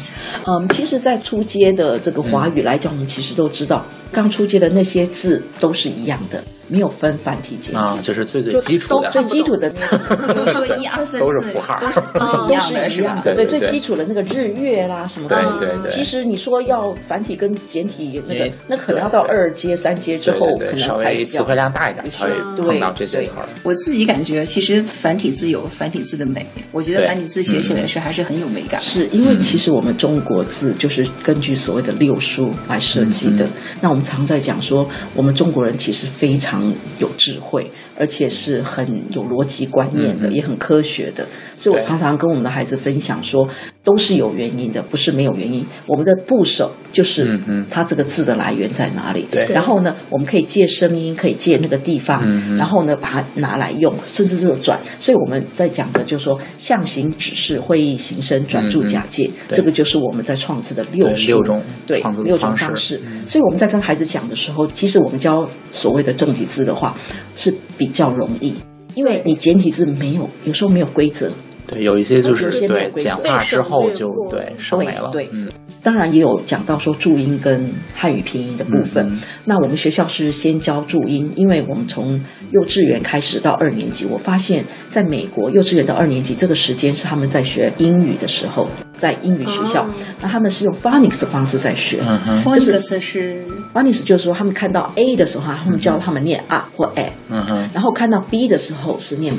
[0.47, 7.77] 嗯，其实，在初阶的这个华语来讲，我们其实都知道，刚出阶的那些字都是一样的，没有分繁体简体。
[7.77, 15.59] 啊，就是最最基础的都最基础的那个比如说一二三四， 都是符号都是都是一样对对对基础的那个日月啦什么对东西。
[15.59, 23.49] 对对，其实你说要繁体跟简体那个，那可能要到二阶、三阶之后，可能才词汇量大一点才会对碰到这些词儿。
[23.65, 28.81] 我自己感觉，其实繁体字有繁体字的美，我觉得对繁体字写起来是还是很有美感。
[28.81, 33.49] 是因为其实我们中国字就是根据所谓的六书来设计的。
[33.81, 41.27] 那我们常在讲说，我们中国人其实非常有智慧，而且是很有逻辑观念的，也很科学的。
[41.59, 43.49] 所以我常常跟我们的孩子分享说，
[43.83, 45.67] 都是有原因的，不是没有原因。
[45.87, 47.37] 我们的部首就是
[47.69, 49.27] 它这个字的来源在哪里。
[49.29, 52.23] 对然后呢，我们可以借声音，可以借那个地方，
[52.57, 54.79] 然后呢把它拿来用，甚至就是转。
[55.01, 63.01] 所以我们在讲的就是说，象形、指示、会意、形声、转注、假借，对这个就是我们在创字的六种对六种方式方式。
[63.27, 66.95] 所以我们在跟孩子讲的时候，其实我们教所谓的正体字的话
[67.35, 68.53] 是比较容易，
[68.95, 71.31] 因为你简体字没有，有时候没有规则。
[71.69, 75.11] 对，有一些就是对简化之后就对省没了。
[75.13, 75.49] 对对嗯，
[75.83, 79.21] 当然也有讲到说注音跟汉语拼音的部分。
[79.45, 82.13] 那我们学校是先教注音，因为我们从
[82.53, 89.91] 幼稚园开始到二年级，我发现在美国幼稚园到二年级这个时间是他们在学英语的时候，在英语学校，哦
[90.23, 91.99] 那他们是用 phonics 的方式在学。
[92.43, 93.43] ，phonics 是
[93.75, 99.35] phonics 就是说他们看到 a 的时候，他们教他们念啊或 a，嗯哼，然后看到 b 的时候是念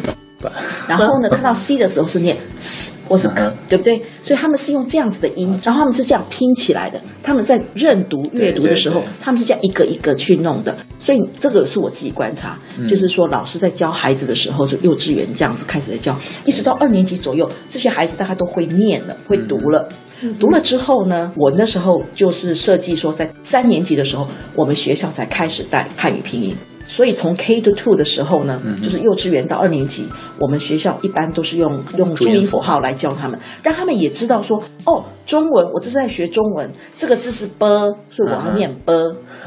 [0.87, 3.99] 然后呢看到 c 的时候是念 s 或是 k，嗯对不对？
[4.23, 7.01] 所以他们是用这样子的音，然后他们是这样拼起来的。
[7.23, 10.75] 他们在认读、阅读的时候他们是这样一个一个去弄的。
[10.99, 19.89] 所以这个是我自己观察，嗯就是说老师在教孩子的时候，就幼稚园这样子开始在教，一直到二年级左右，这些孩子大概都会念了，会读了。
[20.37, 26.53] 读了之后呢，我那时候就是设计说，在三年级的时候，我们学校才开始带汉语拼音。
[26.89, 30.07] 所以从 K to two 的时候呢，就是幼稚园到二年级，
[30.39, 32.79] 我们学校一般都是用用注音符号。
[32.79, 37.67] 来教他们，让他们也知道说，哦，中文我这是在学中文，这个字是 b，
[38.09, 38.93] 所以我要念 b，、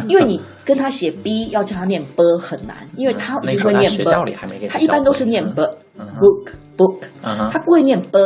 [0.07, 5.63] 因为你跟他写 b 要叫他念 b 很难，因为他一定会念学 b，校里还没给他一般都是念 b
[6.77, 6.99] book
[7.51, 8.19] 他不会念 b。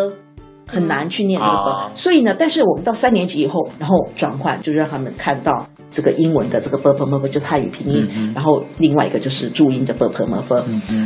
[0.69, 5.65] 很难去念这个所以呢，但是我们到三年级以后，然后转换，就让他们看到
[5.97, 10.63] 这个英文的这个 b p m f 就是汉语拼音，然后另外一个就是注音的 b p m f，、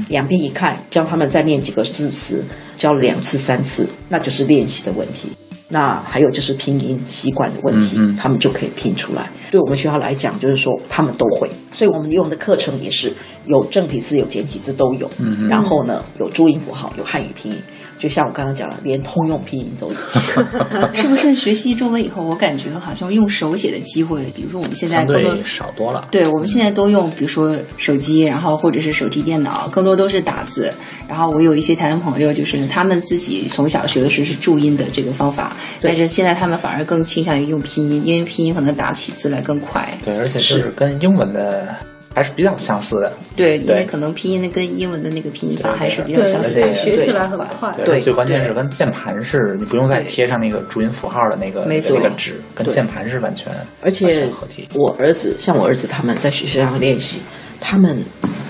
[0.09, 2.45] 两边一看，教他们再念几个字词，
[2.77, 5.29] 教了两次三次，那就是练习的问题。
[5.69, 8.17] 那还有就是拼音习惯的问题，嗯嗯。
[8.17, 9.31] 他们就可以拼出来。
[9.53, 13.13] 对我们学校来讲，就是说他们都会，所以我们用的课程也是
[13.47, 15.09] 有正体字、有简体字都有。
[15.21, 15.49] 嗯。
[15.49, 17.59] 然后呢，有注音符号，有汉语拼音，
[18.01, 19.95] 就像我刚刚讲了，连通用拼音都有。
[20.95, 26.09] 是不是学习中文以后，我感觉好像用手写的机会，比如说我们现在更多少多了。
[26.11, 30.73] 对，我们现在都用，比如说手机，然后或者是手提电脑，更多都是打字。
[31.07, 39.87] 然后我有一些台湾朋友，就是他们自己从小学的时候是注音的这个方法，但是现在他们反而更倾向于用拼音，因为拼音可能打起字来更快。
[40.05, 41.75] 对，而且就是跟英文的
[42.15, 43.13] 还是比较相似的。
[43.37, 47.71] 对，因为可能拼音的跟英文的那个拼音法还是比较相似学起来很快。
[47.73, 54.69] 对，对最关键是跟键盘是，你不用再贴上那个注音符号的那个那个纸，跟键盘是完全而且合体。
[54.75, 57.23] 我儿子，像我儿子他们在学校上练习，
[57.61, 58.03] 他们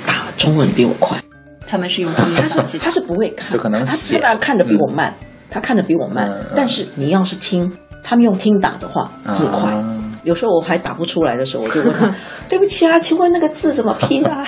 [0.07, 1.19] 打中文比我快，
[1.67, 4.15] 他们是用拼音他是他是不会看，就可能他写。
[4.15, 5.15] 他当然看的比我慢，
[5.51, 7.71] 他看的比我慢，但是你要是听，
[8.03, 9.73] 他们用听打的话很快。
[10.21, 12.15] 啊有时候我还打不出来的时候，我就问他
[12.49, 14.47] ：“对不起啊，请问那个字怎么拼啊？”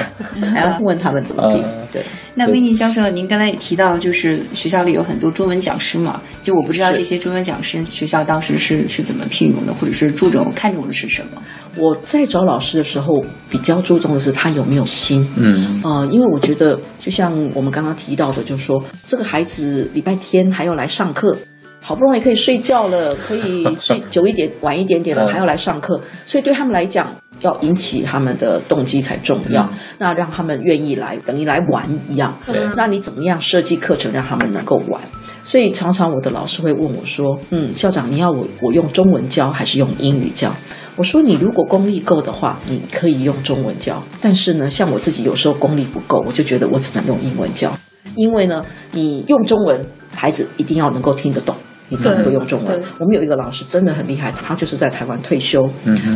[0.54, 1.62] 然后问他们怎么拼。
[1.62, 2.02] 嗯对，
[2.34, 11.42] 那维尼教授，您刚才也提到，就是学校里有很多中文讲师嘛，就我不知道这些中文讲师学校当时是是怎么聘用的，或者是注重看重的是什么？
[11.76, 13.08] 我在找老师的时候，
[13.50, 15.26] 比较注重的是他有没有心。
[15.36, 21.36] 嗯呃，因为我觉得，就像我们刚刚提到的，就是说这个孩子礼拜天还要来上课，
[21.82, 27.04] 好不容易可以睡觉了，可以睡久一点、晚一点点了，嗯还要来上课，所以对他们来讲，
[27.40, 29.64] 要引起他们的动机才重要。
[29.64, 32.36] 嗯那让他们愿意来，等于来玩一样。
[32.46, 35.00] 对那你怎么样设计课程让他们能够玩？
[35.44, 40.54] 所以常常我的老师会问我说：“嗯，校长，你要我我用中文教还是用英语教？”
[40.96, 44.02] 我说：“你如果功力够的话，你可以用中文教。
[44.20, 47.72] 但是呢，像我自己有时候功力不够，我就觉得我只能用英文教，
[48.14, 51.54] 因为呢，你用中文，孩子一定要能够听得懂。”
[51.92, 52.82] 你怎么不用中文。
[52.98, 55.68] 我们有一个老师真的很厉害，他就是在台湾退休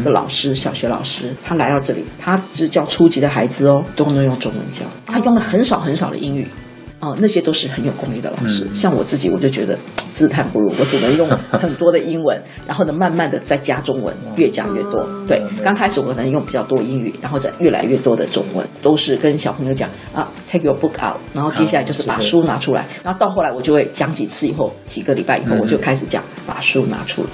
[0.02, 1.28] 的老师，小学老师。
[1.44, 4.86] 他来到这里，他只教初级的孩子哦，都能用中文教。
[5.04, 6.46] 他用了很少很少的英语。
[6.98, 8.66] 哦，那些都是很有功力的老师。
[8.74, 9.78] 像我自己，我就觉得
[10.14, 15.06] 自叹不如，我只能用 很多的英文，然后呢，慢慢的再加中文，越加越多。
[15.28, 27.28] 对，刚开始我可能用比较多英语，然后再越来越多的中文，都是跟小朋友讲啊，take your book out，然后接下来就是把书拿出来，然后到后来我就会讲几次以后，几个礼拜以后，我就开始讲把书拿出来。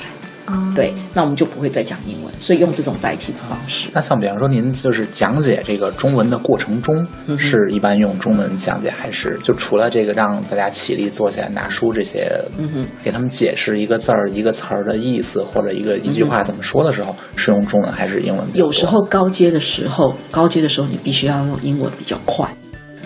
[0.75, 3.89] 对，那我们就不会再讲英文，所以用这种代替的方式。
[3.93, 7.07] 那像比方说，您就是讲解这个中文的过程中，
[7.39, 12.29] 是一般用中文讲解，还是就除了这个让大家起立坐下来拿书这些，
[12.59, 18.47] 嗯哼，给他们解释一个字儿一个词儿的意思，或者一个一句话怎么说的时候，是用中文还是英文？
[18.55, 22.49] 有时候高阶的时候，高阶的时候你必须要用英文比较快，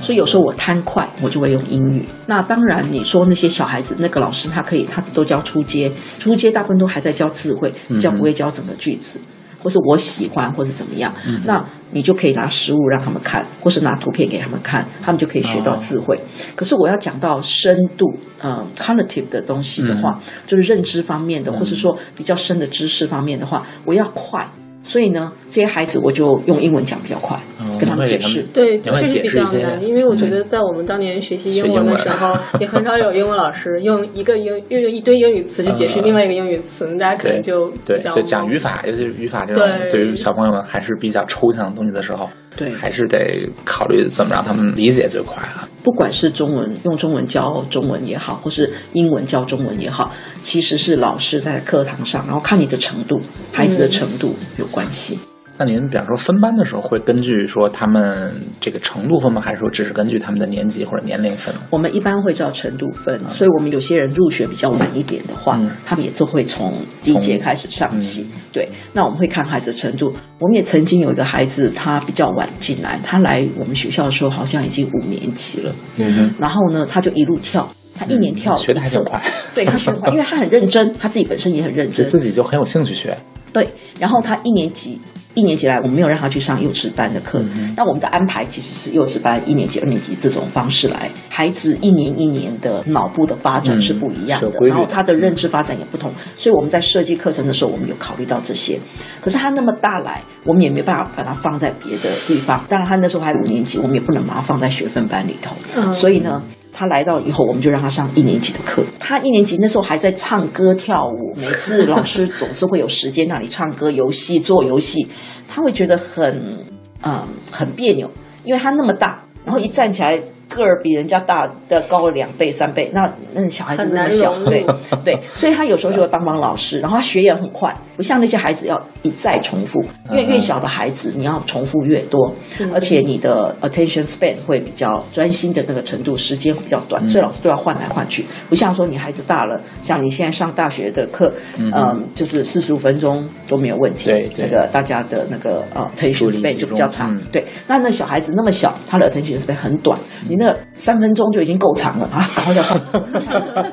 [0.00, 2.04] 所以有时候我贪快，我就会用英语。
[2.26, 9.18] 那当然，你说那些小孩子，那个老师他可以，他都教初阶，初阶大部分都还在教词汇，比较不会教整个句子。
[9.62, 11.12] 或是我喜欢，或是怎么样，
[11.44, 16.16] 那你就可以拿实物让他们看，或是拿图片给他们看，他们就可以学到智慧。
[16.54, 18.06] 可是我要讲到深度，
[18.40, 24.46] 呃，cognitive 的东西的话，就是认知方面的，或是说比较深的知识方面的话，我要快。
[24.84, 28.42] 所以呢，这些孩子我就用英文讲比较快，嗯跟他们解释。
[28.52, 39.88] 对，你会确实比较难，因为我觉得在我们当年学习英文的时候，也很少有英文老师用一个英用一堆英语词去解释另外一个英语词，大家可能就对，就讲语法，尤其是语法这种，对。
[39.90, 42.70] 对于小朋友们还是比较抽象的东西的时候，对。
[42.72, 45.68] 还是得考虑怎么让他们理解最快啊。
[45.82, 50.12] 不管是中文用中文教中文也好，或是英文教中文也好，
[50.42, 53.20] 其实是老师在课堂上，然后看你的程度，
[53.52, 55.18] 孩子的程度有关系。
[55.58, 59.40] 那您比方说分班的时候，会根据说他们这个程度分吗？
[59.40, 61.54] 还是说只是根据他们的年级或者年龄分？
[61.70, 68.26] 我们一般会照程度分，所以我们有些人入学比较晚一点的话，嗯他们也就会从第一节开始上起。
[68.52, 70.12] 对，那我们会看孩子的程度。
[70.38, 77.66] 我们也曾经有一个孩子，他比较晚进来，他来我们学校的时候好像已经五年级了，嗯哼，然后呢，他就一路跳。
[77.98, 79.22] 他一年跳学得一次还挺快，
[79.54, 83.16] 对他学的快，因为他很认真，他自己本身也很认 就真，自己就很有兴趣学。
[83.54, 83.66] 对，
[83.98, 85.00] 然后他一年级
[85.36, 87.38] 一年级来，我们没有让他去上幼稚班的课。
[87.54, 91.10] 嗯那我们的安排其实是幼稚班一年级、二年级这种方式来。
[91.28, 98.80] 孩子一年一年的脑部的发展是不一样的，然后他的认知发展也不同，所以我们在设计课程的时候，我们有考虑到这些。
[99.20, 102.64] 可是他那么大来，我们也没办法把他放在别的地方。
[102.68, 105.54] 当然，他那时候还五年级，我们也不能把他放在学分班里头。
[105.76, 106.42] 嗯所以呢。
[106.78, 108.84] 他来到以后，我们就让他上一年级的课。
[109.00, 115.08] 他一年级那时候还在唱歌跳舞，每次老师总是会有时间让你唱歌、游戏、做游戏，
[115.48, 116.66] 他会觉得很
[117.02, 118.10] 嗯很别扭，
[118.44, 123.00] 因为他那么大，然后一站起来个儿比人家大的高了两倍、三倍，那
[123.34, 124.64] 那小孩子那么小，对
[125.04, 132.34] 对，所以他有时候就会帮帮老师，然后他学也很快，不像那些孩子要一再重复，因为越小的孩子你要重复越多，
[132.72, 144.46] 而且你的 attention span 会比较专心的那个程度时间会比较短，所以老师都要换来换去，不像说你孩子大了，像你现在上大学的课，嗯，就是四十五分钟都没有问题，对对。
[144.46, 149.98] 那个大家的那个呃 attention span 就比较长对，那那小孩子那么小，他的 attention span 很短，
[150.38, 152.80] 那三分钟就已经够长了啊，赶快再换，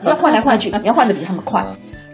[0.04, 1.66] 你 要换来换去，你要换的比他们快，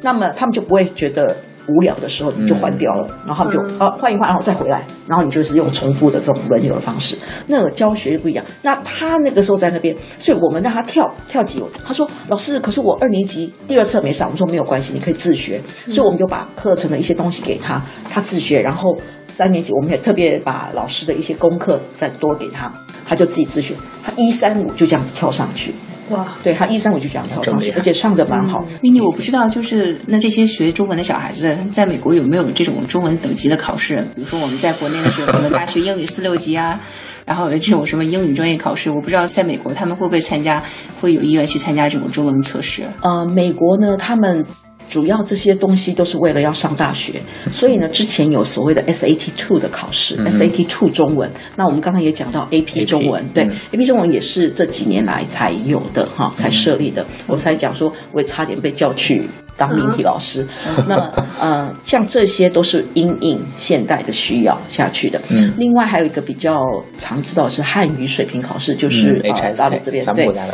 [0.02, 1.36] 那么他们就不会觉得
[1.70, 8.44] 无聊的时候你就换掉了，然后他们就啊换一换，然后再回来，然后你就是用重复的这种轮流的方式，那个教学不一样。
[8.62, 18.96] 那他那个时候在那边，所以我们让他跳跳级，他说老师，可是我二年级第二册没上，我们说没有关系，你可以自学，所以我们就把课程的一些东西给他，他自学，然后
[19.28, 22.72] 三年级我们也特别把老师的一些功课再多给他，
[23.06, 25.74] 他就自己自学，他一三五就这样子跳上去。
[26.10, 28.64] 哇，对他一三五就这样跳上去，而且上的蛮好。
[28.82, 34.06] 妮妮，我不知道，就是那这些学中文的小孩子，在美国有没有这种中文等级的考试？
[34.16, 36.80] 比如说我们在国内的时候，可能大学英语四六级啊，
[37.26, 40.64] 然后有这种什么英语专业考试，我不知道在美国他们会不会参加，
[41.00, 42.84] 会有意愿去参加这种中文测试？
[43.02, 44.44] 呃，美国呢，他们
[44.90, 47.22] 主要这些东西都是为了要上大学，
[47.52, 51.30] 所以呢，之前有所谓的 SAT Two 的考试、s a t Two 中文。
[51.56, 57.06] 那我们刚刚也讲到 AP 中文，对，AP 中文也是这几年来才有的哈，才设立的。
[57.28, 59.24] 我才讲说，我也差点被叫去。
[59.60, 60.48] 当命题老师，
[60.88, 60.96] 那
[61.40, 65.22] 呃，像这些都是因应现代的需要下去的。
[65.30, 66.56] 嗯，另外还有一个比较
[66.98, 70.04] 常知道是汉语水平考试，就是呃大陆这边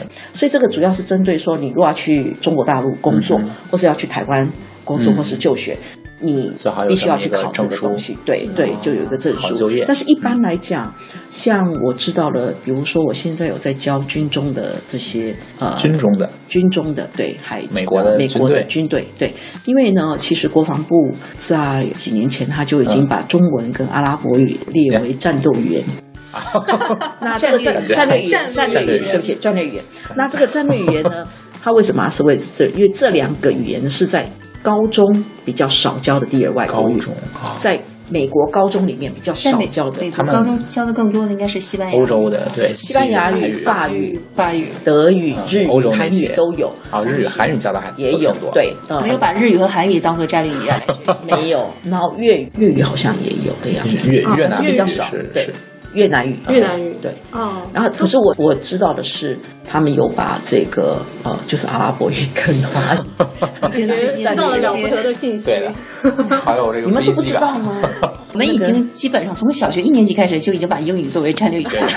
[0.01, 3.39] 对，所以这个主要是针对说你如果要去中国大陆工作，
[3.69, 4.49] 或是要去台湾
[4.83, 5.77] 工作或是就学。
[6.19, 6.53] 你
[6.87, 9.69] 必须要去考这个东西，对对，就有一个证书。
[9.85, 10.93] 但是，一般来讲，
[11.29, 19.33] 像我知道了，比如说，我现在有在教军中的这些呃，军中的军中的对，还美国的美国的军队对，
[19.65, 20.95] 因为呢，其实国防部
[21.35, 25.83] 在几年前他就已经把中文跟阿拉伯语列为战斗语言。
[27.19, 29.83] 那这个战战略语言，战略语言，对不起，战略语言。
[30.15, 31.27] 那这个战略语言呢，
[31.61, 32.65] 它为什么是为这？
[32.67, 34.25] 因为这两个语言呢是在。
[34.65, 36.97] 高中比较少教的第二外国语，
[37.59, 40.09] 在美国高中里面比较少教的。
[40.09, 46.67] 他们高中教的更多的应该是西班牙、欧洲的，对，西班牙语、法语、法语、德语、日语、韩语都有。
[46.89, 51.19] 啊，日语、韩语教的还也有，对， 没有把日语和韩语当做战略语言来学习。
[51.29, 55.47] 没有，然后粤语、粤语好像也有的样子， 粤越南比较少，对。
[55.95, 59.37] 越南语，越南语，对，哦，然后可是我我知道的是，
[59.67, 62.95] 他们有把这个呃，就是阿拉伯语跟华
[63.73, 65.69] 语，知道了了不得的信息，对
[66.37, 67.81] 还有这个，你们都不知道吗？
[68.33, 71.87] 我们已经基本上从小学一年级开始就已经把英语作为战略语言，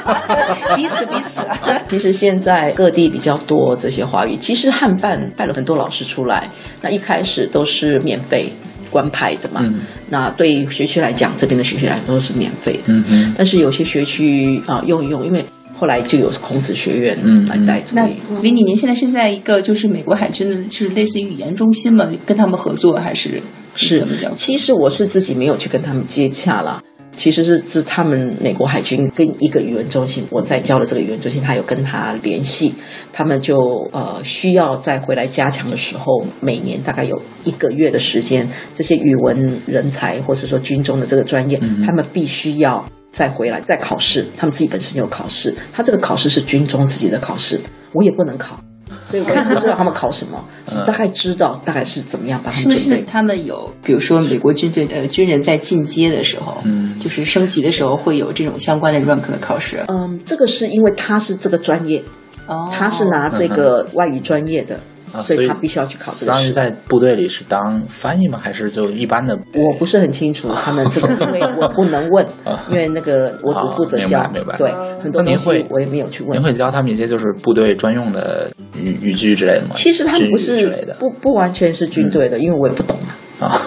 [0.74, 1.42] 彼此彼此。
[1.86, 6.48] 其实现在各地比较多这些华语，其实汉办派了很多老师出来，
[6.80, 8.50] 那一开始都是免费。
[8.90, 9.62] 官派的嘛，
[10.10, 12.92] 那对学区来讲，这边的学区来都是免费的。
[12.92, 15.44] 嗯嗯，但是有些学区啊，用一用，因为
[15.78, 17.16] 后来就有孔子学院
[17.46, 17.82] 来带。
[17.92, 18.04] 那
[18.42, 22.08] 维尼，您现在是在一个就是美国海军的，就是类似于语言中心嘛？
[22.24, 23.42] 跟他们合作还是
[23.74, 24.34] 是怎么讲？
[24.36, 26.82] 其实我是自己没有去跟他们接洽了。
[27.16, 32.74] 其实是是他们美国海军跟一个语文中心，我在教的这个语文中心，他有跟他联系，
[33.12, 33.56] 他们就
[33.92, 47.58] 呃需要再回来加强的时候，每年大概有一个月的时间，这些语文人才或者说军中的这个专业，他们必须要再回来再考试，他们自己本身有考试，他这个考试是军中自己的考试，
[47.92, 48.60] 我也不能考。
[49.08, 50.44] 所以我不知道他们考什么，
[50.86, 53.04] 大概知道大概是怎么样把他们准备。
[53.08, 59.78] 他们有，比如说美国军队呃军人在进阶的时候，嗯，就是升级的时候会有这种相关的 rank 的考试。
[59.86, 62.02] 嗯，这个是因为他是这个专业，
[62.46, 64.80] 哦，他是拿这个外语专业的。
[65.22, 66.32] 所以他必须要去考这个。
[66.32, 68.38] 当时在部队里是当翻译吗？
[68.42, 69.36] 还是就一般的？
[69.54, 72.26] 我不是很清楚 他们这个，因为我不能问，
[72.70, 74.28] 因为那个我只负责教。
[74.32, 74.70] 明白，对，
[75.02, 76.36] 很多东西我也没有去问。
[76.36, 79.70] 您会教他们一些就是部队专用的语语句之类的吗？
[79.74, 83.14] 其实他们不是不不完全是军队的，因为我也不懂嘛。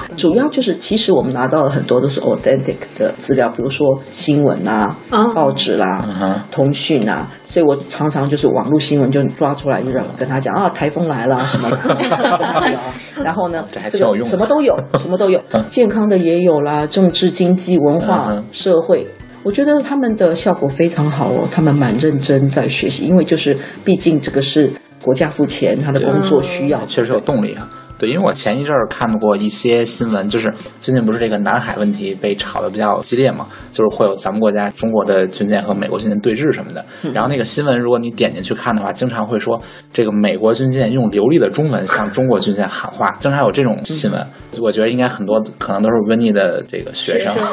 [0.10, 4.96] 啊，主要就是其实我们拿到了很多都是 authentic 的资料，比如说新闻啊、
[5.34, 7.28] 报纸啦、通讯啊。
[7.50, 11.68] 所以我常常就是网络新闻就抓出来，就让跟他讲啊，台风来了什么，
[13.24, 19.08] 然后呢，这个什么都有， 什么都有，健康的也有啦，政治、经济、文化、社会，
[19.42, 24.70] 我觉得他们的效果非常好哦，他们蛮认真在学习，因为就是毕竟这个是
[25.04, 27.68] 国家付钱，他的工作需要，确实有动力啊。
[28.00, 36.84] 对，因为我前一阵儿看过一些新闻，就是最近不是这个南海问题被炒得比较激烈嘛，就是会有咱们国家中国的军舰和美国军舰对峙什么的。
[37.14, 44.26] 然后那个新闻，如果你点进去看的话，经常会说这个美国军舰用流利的中文向中国军舰喊话，经常有这种新闻。
[44.62, 47.36] 我觉得应该很多可能都是温妮的这个学生。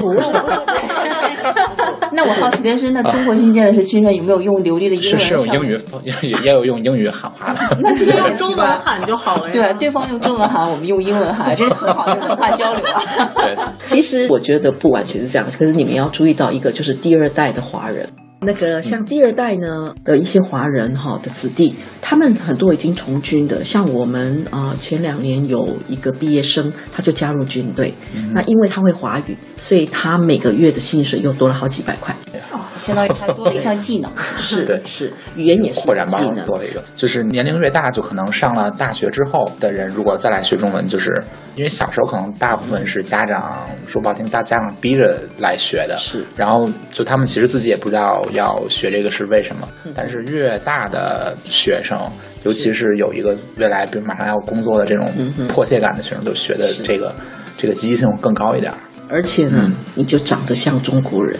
[2.13, 5.11] 那我好奇的是，那中国军舰的是军人有没有用流利的英文？
[5.19, 6.13] 是是用英语，也
[6.45, 7.59] 也有用英语喊话的。
[7.81, 9.51] 那直接用中文喊就好了。
[9.51, 13.03] 对，对方用中文喊，我们用英文哈， 这是很好的文化交流啊。
[13.37, 13.57] 对，
[13.87, 18.09] 其实我觉得不完全是这样，可是你们要注意到一个，就是第二代的华人。
[18.41, 23.65] 那个像第二代呢的一些华人哈的子弟，他们很多已经从军的。
[23.65, 27.95] 像我们啊，前两年有一个毕业生，他就加入军队。
[28.35, 32.15] 那因为他会华语，所以他每个月的薪水又多了好几百块。
[32.57, 34.11] 哦，相当于他多了一项技能。
[34.39, 36.83] 是的，是语言也是扩展技能多了一个。
[36.95, 41.23] 就是年龄越大，就可能上了大学之后的人，如果再来学中文，就是
[41.55, 45.97] 因为小时候可能大部分是家长说不好听，大家长逼着来学的。
[45.99, 48.23] 是，然后就他们其实自己也不知道。
[48.33, 49.67] 要学这个是为什么？
[49.95, 51.99] 但是越大的学生，
[52.45, 55.09] 尤其是有一个未来，比如马上要工作的这种
[55.49, 57.15] 迫切感的学生，就学的这个
[57.57, 58.73] 这个积极性更高一点。
[59.09, 61.39] 而且呢，你就长得像中国人，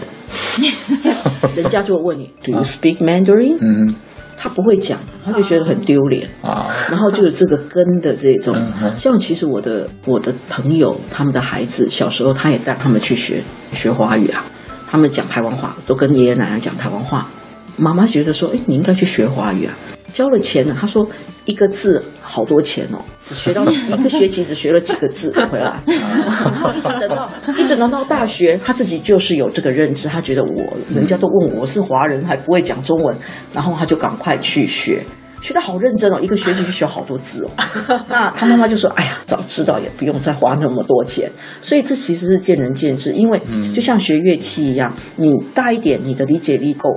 [1.55, 3.57] 人家就会问你，Do you speak Mandarin？
[3.59, 3.93] 嗯，
[4.37, 6.29] 他不会讲，他就觉得很丢脸。
[6.41, 6.67] 啊。
[6.89, 8.55] 然后就有这个根的这种，
[8.97, 13.41] 像其实我的我的朋友他们的孩子小时候，他也带他们去学
[13.73, 14.45] 学华语啊，
[14.89, 17.27] 他们讲台湾话，都跟爷爷奶奶讲台湾话。
[17.79, 19.73] 妈妈觉得说，哎，你应该去学华语啊，
[20.13, 20.75] 交了钱了。
[20.79, 21.05] 他说
[21.45, 25.79] 一个字好多钱哦，只学到 一个学期，只学了几个字回来。
[25.87, 33.17] 一直等到一直等到大学，他自己就是有这个认知，他觉得我人家都问我是华人还不会讲中文，
[33.53, 35.03] 然后他就赶快去学。
[35.39, 37.51] 学得好认真哦，一个学期就学好多字哦。
[38.09, 41.31] 那他妈妈就说：“哎呀，早知道也不用再花那么多钱。”
[41.61, 43.39] 所以这其实是见仁见智，因为
[43.71, 46.89] 就像学乐器一样，你大一点，你的理解力够；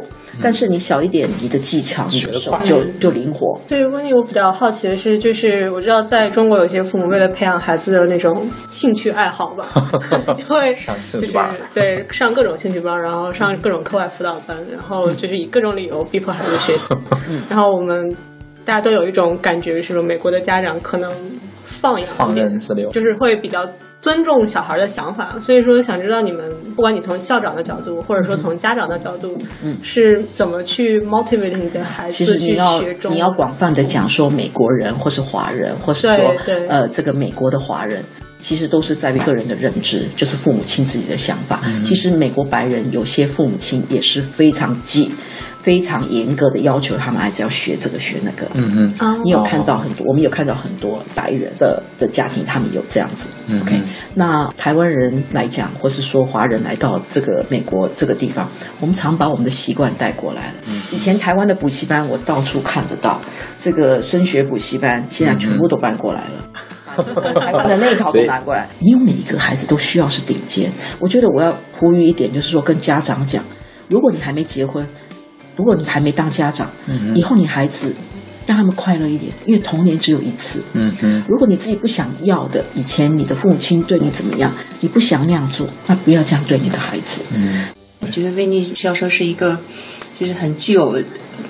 [0.42, 3.58] 但是你小一点，你的技巧、你的手就就灵活。
[3.66, 9.64] 对，温妮，我比较好奇的是，就是我知道在中国有些父母为了培养孩子的那种兴趣爱好吧，
[10.34, 16.94] 就会上兴趣班，对，上各种兴趣班，然后上各种课外辅导班，然后就是以各种理由逼迫孩子学习。
[17.48, 18.14] 然后我们。
[18.62, 21.10] 大家都有一种感觉，是说美国的家长可能
[21.64, 23.66] 放养、放任自流，就是会比较
[24.00, 25.36] 尊重小孩的想法。
[25.40, 33.12] 所以说，想知道你们，不管你从校长的角度，或者说从家长的角度，嗯，是怎么去 motivate 你的孩子去学中？
[33.12, 36.16] 你要广泛的讲说美国人，或是华人，或是说
[36.68, 38.02] 呃这个美国的华人，
[38.38, 41.60] 其实都是在于个人的认知，就是父母亲自己的想法。
[41.84, 45.10] 其实美国白人有些父母亲也是非常激。
[45.62, 48.46] 非常严格的要求，他们还是要学这个学那个。
[48.54, 53.28] 嗯嗯，你有看到很多，我们有看到很多白人的的家庭，他们有这样子。
[53.62, 53.78] OK，
[54.14, 58.48] 那台湾人来讲，或是说华人来到这个美国这个地方，
[58.80, 60.54] 我们常把我们的习惯带过来了。
[60.92, 63.20] 以前台湾的补习班，我到处看得到，
[63.58, 67.04] 这个升学补习班现在全部都搬过来了，
[67.38, 68.66] 台湾的那一套都拿过来。
[68.78, 70.70] 你有每一个孩子都需要是顶尖。
[70.98, 73.44] 我觉得我要呼吁一点，就是说跟家长讲，
[73.88, 74.86] 如果你还没结婚。
[75.56, 76.70] 如果你还没当家长，
[77.14, 77.94] 以后你孩子
[78.46, 80.62] 让他们快乐一点，因为童年只有一次。
[80.72, 81.22] 嗯嗯。
[81.28, 87.22] 如果你自己不想要的，以前你的父母亲对你怎么样，你不想那样做，那不要这样对你的孩子。
[87.34, 87.66] 嗯，
[88.00, 89.58] 我觉得维尼教授是一个，
[90.18, 91.00] 就是很具有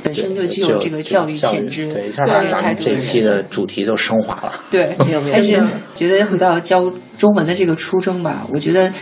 [0.02, 1.92] 本身就具有这个教育潜质。
[1.92, 4.52] 对，一下把咱们这期的主题就升华了。
[4.70, 4.94] 对，
[5.32, 5.62] 还是
[5.94, 6.82] 觉得回到教
[7.16, 8.46] 中文的这个初衷吧。
[8.52, 8.92] 我觉得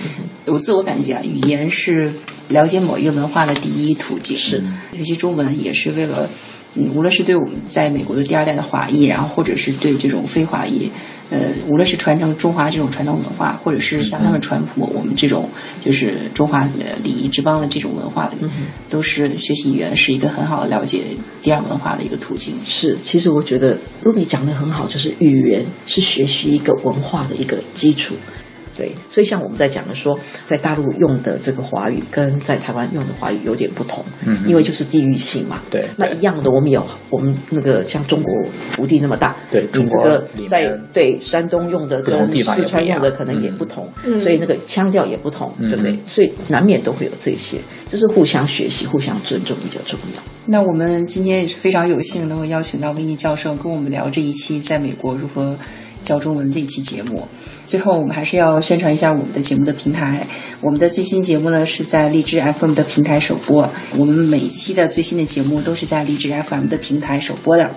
[0.45, 2.13] 我自我感觉啊，语言是。
[2.49, 6.29] 了解某一个文化的第一途径是学习中文，也是为了，
[6.75, 10.91] 嗯，无论是对我们在美国的第二代的华裔，然后或者是对这种非华裔，
[11.31, 15.49] 呃，无论是传承中华这种传统文化，或者是向他们传播我们这种
[15.85, 16.65] 就是中华
[17.03, 18.33] 礼仪之邦的这种文化的，
[18.89, 21.03] 都是学习语言是一个很好的了解
[21.43, 22.55] 第二文化的一个途径。
[22.65, 28.15] 是，其实我觉得 Ruby 讲的很好，就是语言是学习一个文化的一个基础。
[28.79, 30.17] 对，所以像我们在讲的说，
[30.47, 35.61] 在大陆用的这个华语跟在台湾用的华语有点不同，嗯，因为就是地域性嘛。
[35.69, 38.33] 对，那一样的，我们有我们那个像中国
[38.71, 45.99] 福地那么大，对，你这个在对山东用的跟四川用的可能也不同，所以那个腔调也不同，对不对？
[46.07, 47.59] 所以难免都会有这些，
[47.89, 50.23] 就是互相学习、互相尊重比较重要。
[50.47, 55.59] 那我们今天也是非常有幸能够邀请到维尼教授跟我们聊这一期在美国如何
[56.05, 57.27] 教中文这一期节目。
[57.69, 60.27] 最后，我们还是要宣传一下我们的节目的平台。
[60.63, 63.69] 我们的最新节目呢是在荔枝 FM 的平台首播。
[63.95, 67.71] 我们每一期的最新的节目都是在荔枝 FM 的平台首播的。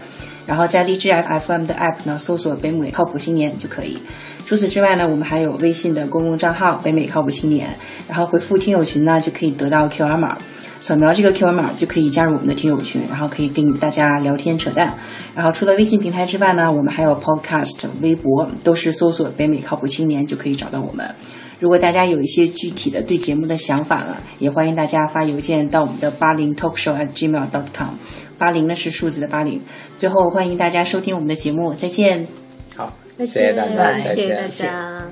[0.45, 3.97] 然后在荔枝 FM 的 App 呢搜索“北美靠谱青年”就可以。
[4.45, 7.75] 除此之外呢，我们还有微信的公共账号“北美靠谱青年”，
[8.07, 10.37] 然后回复“听友群”呢就可以得到 QR 码。
[10.81, 14.93] 扫描这个 QR 码就可以加入我们的听友群，然后可以跟大家聊天扯淡。
[15.35, 21.09] 然后除了微信平台之外呢，我们还有 Podcast、微博，都是搜索“北美靠谱青年”就可以找到我们。
[21.59, 27.93] 如果大家有一些具体的对节目的想法了，也欢迎大家发邮件到我们的八零 talkshow at gmail dot com。
[28.39, 29.61] 八零呢是数字的八零。
[29.97, 32.25] 最后欢迎大家收听我们的节目，再见。
[32.75, 35.05] 好，谢谢大家，谢谢大家。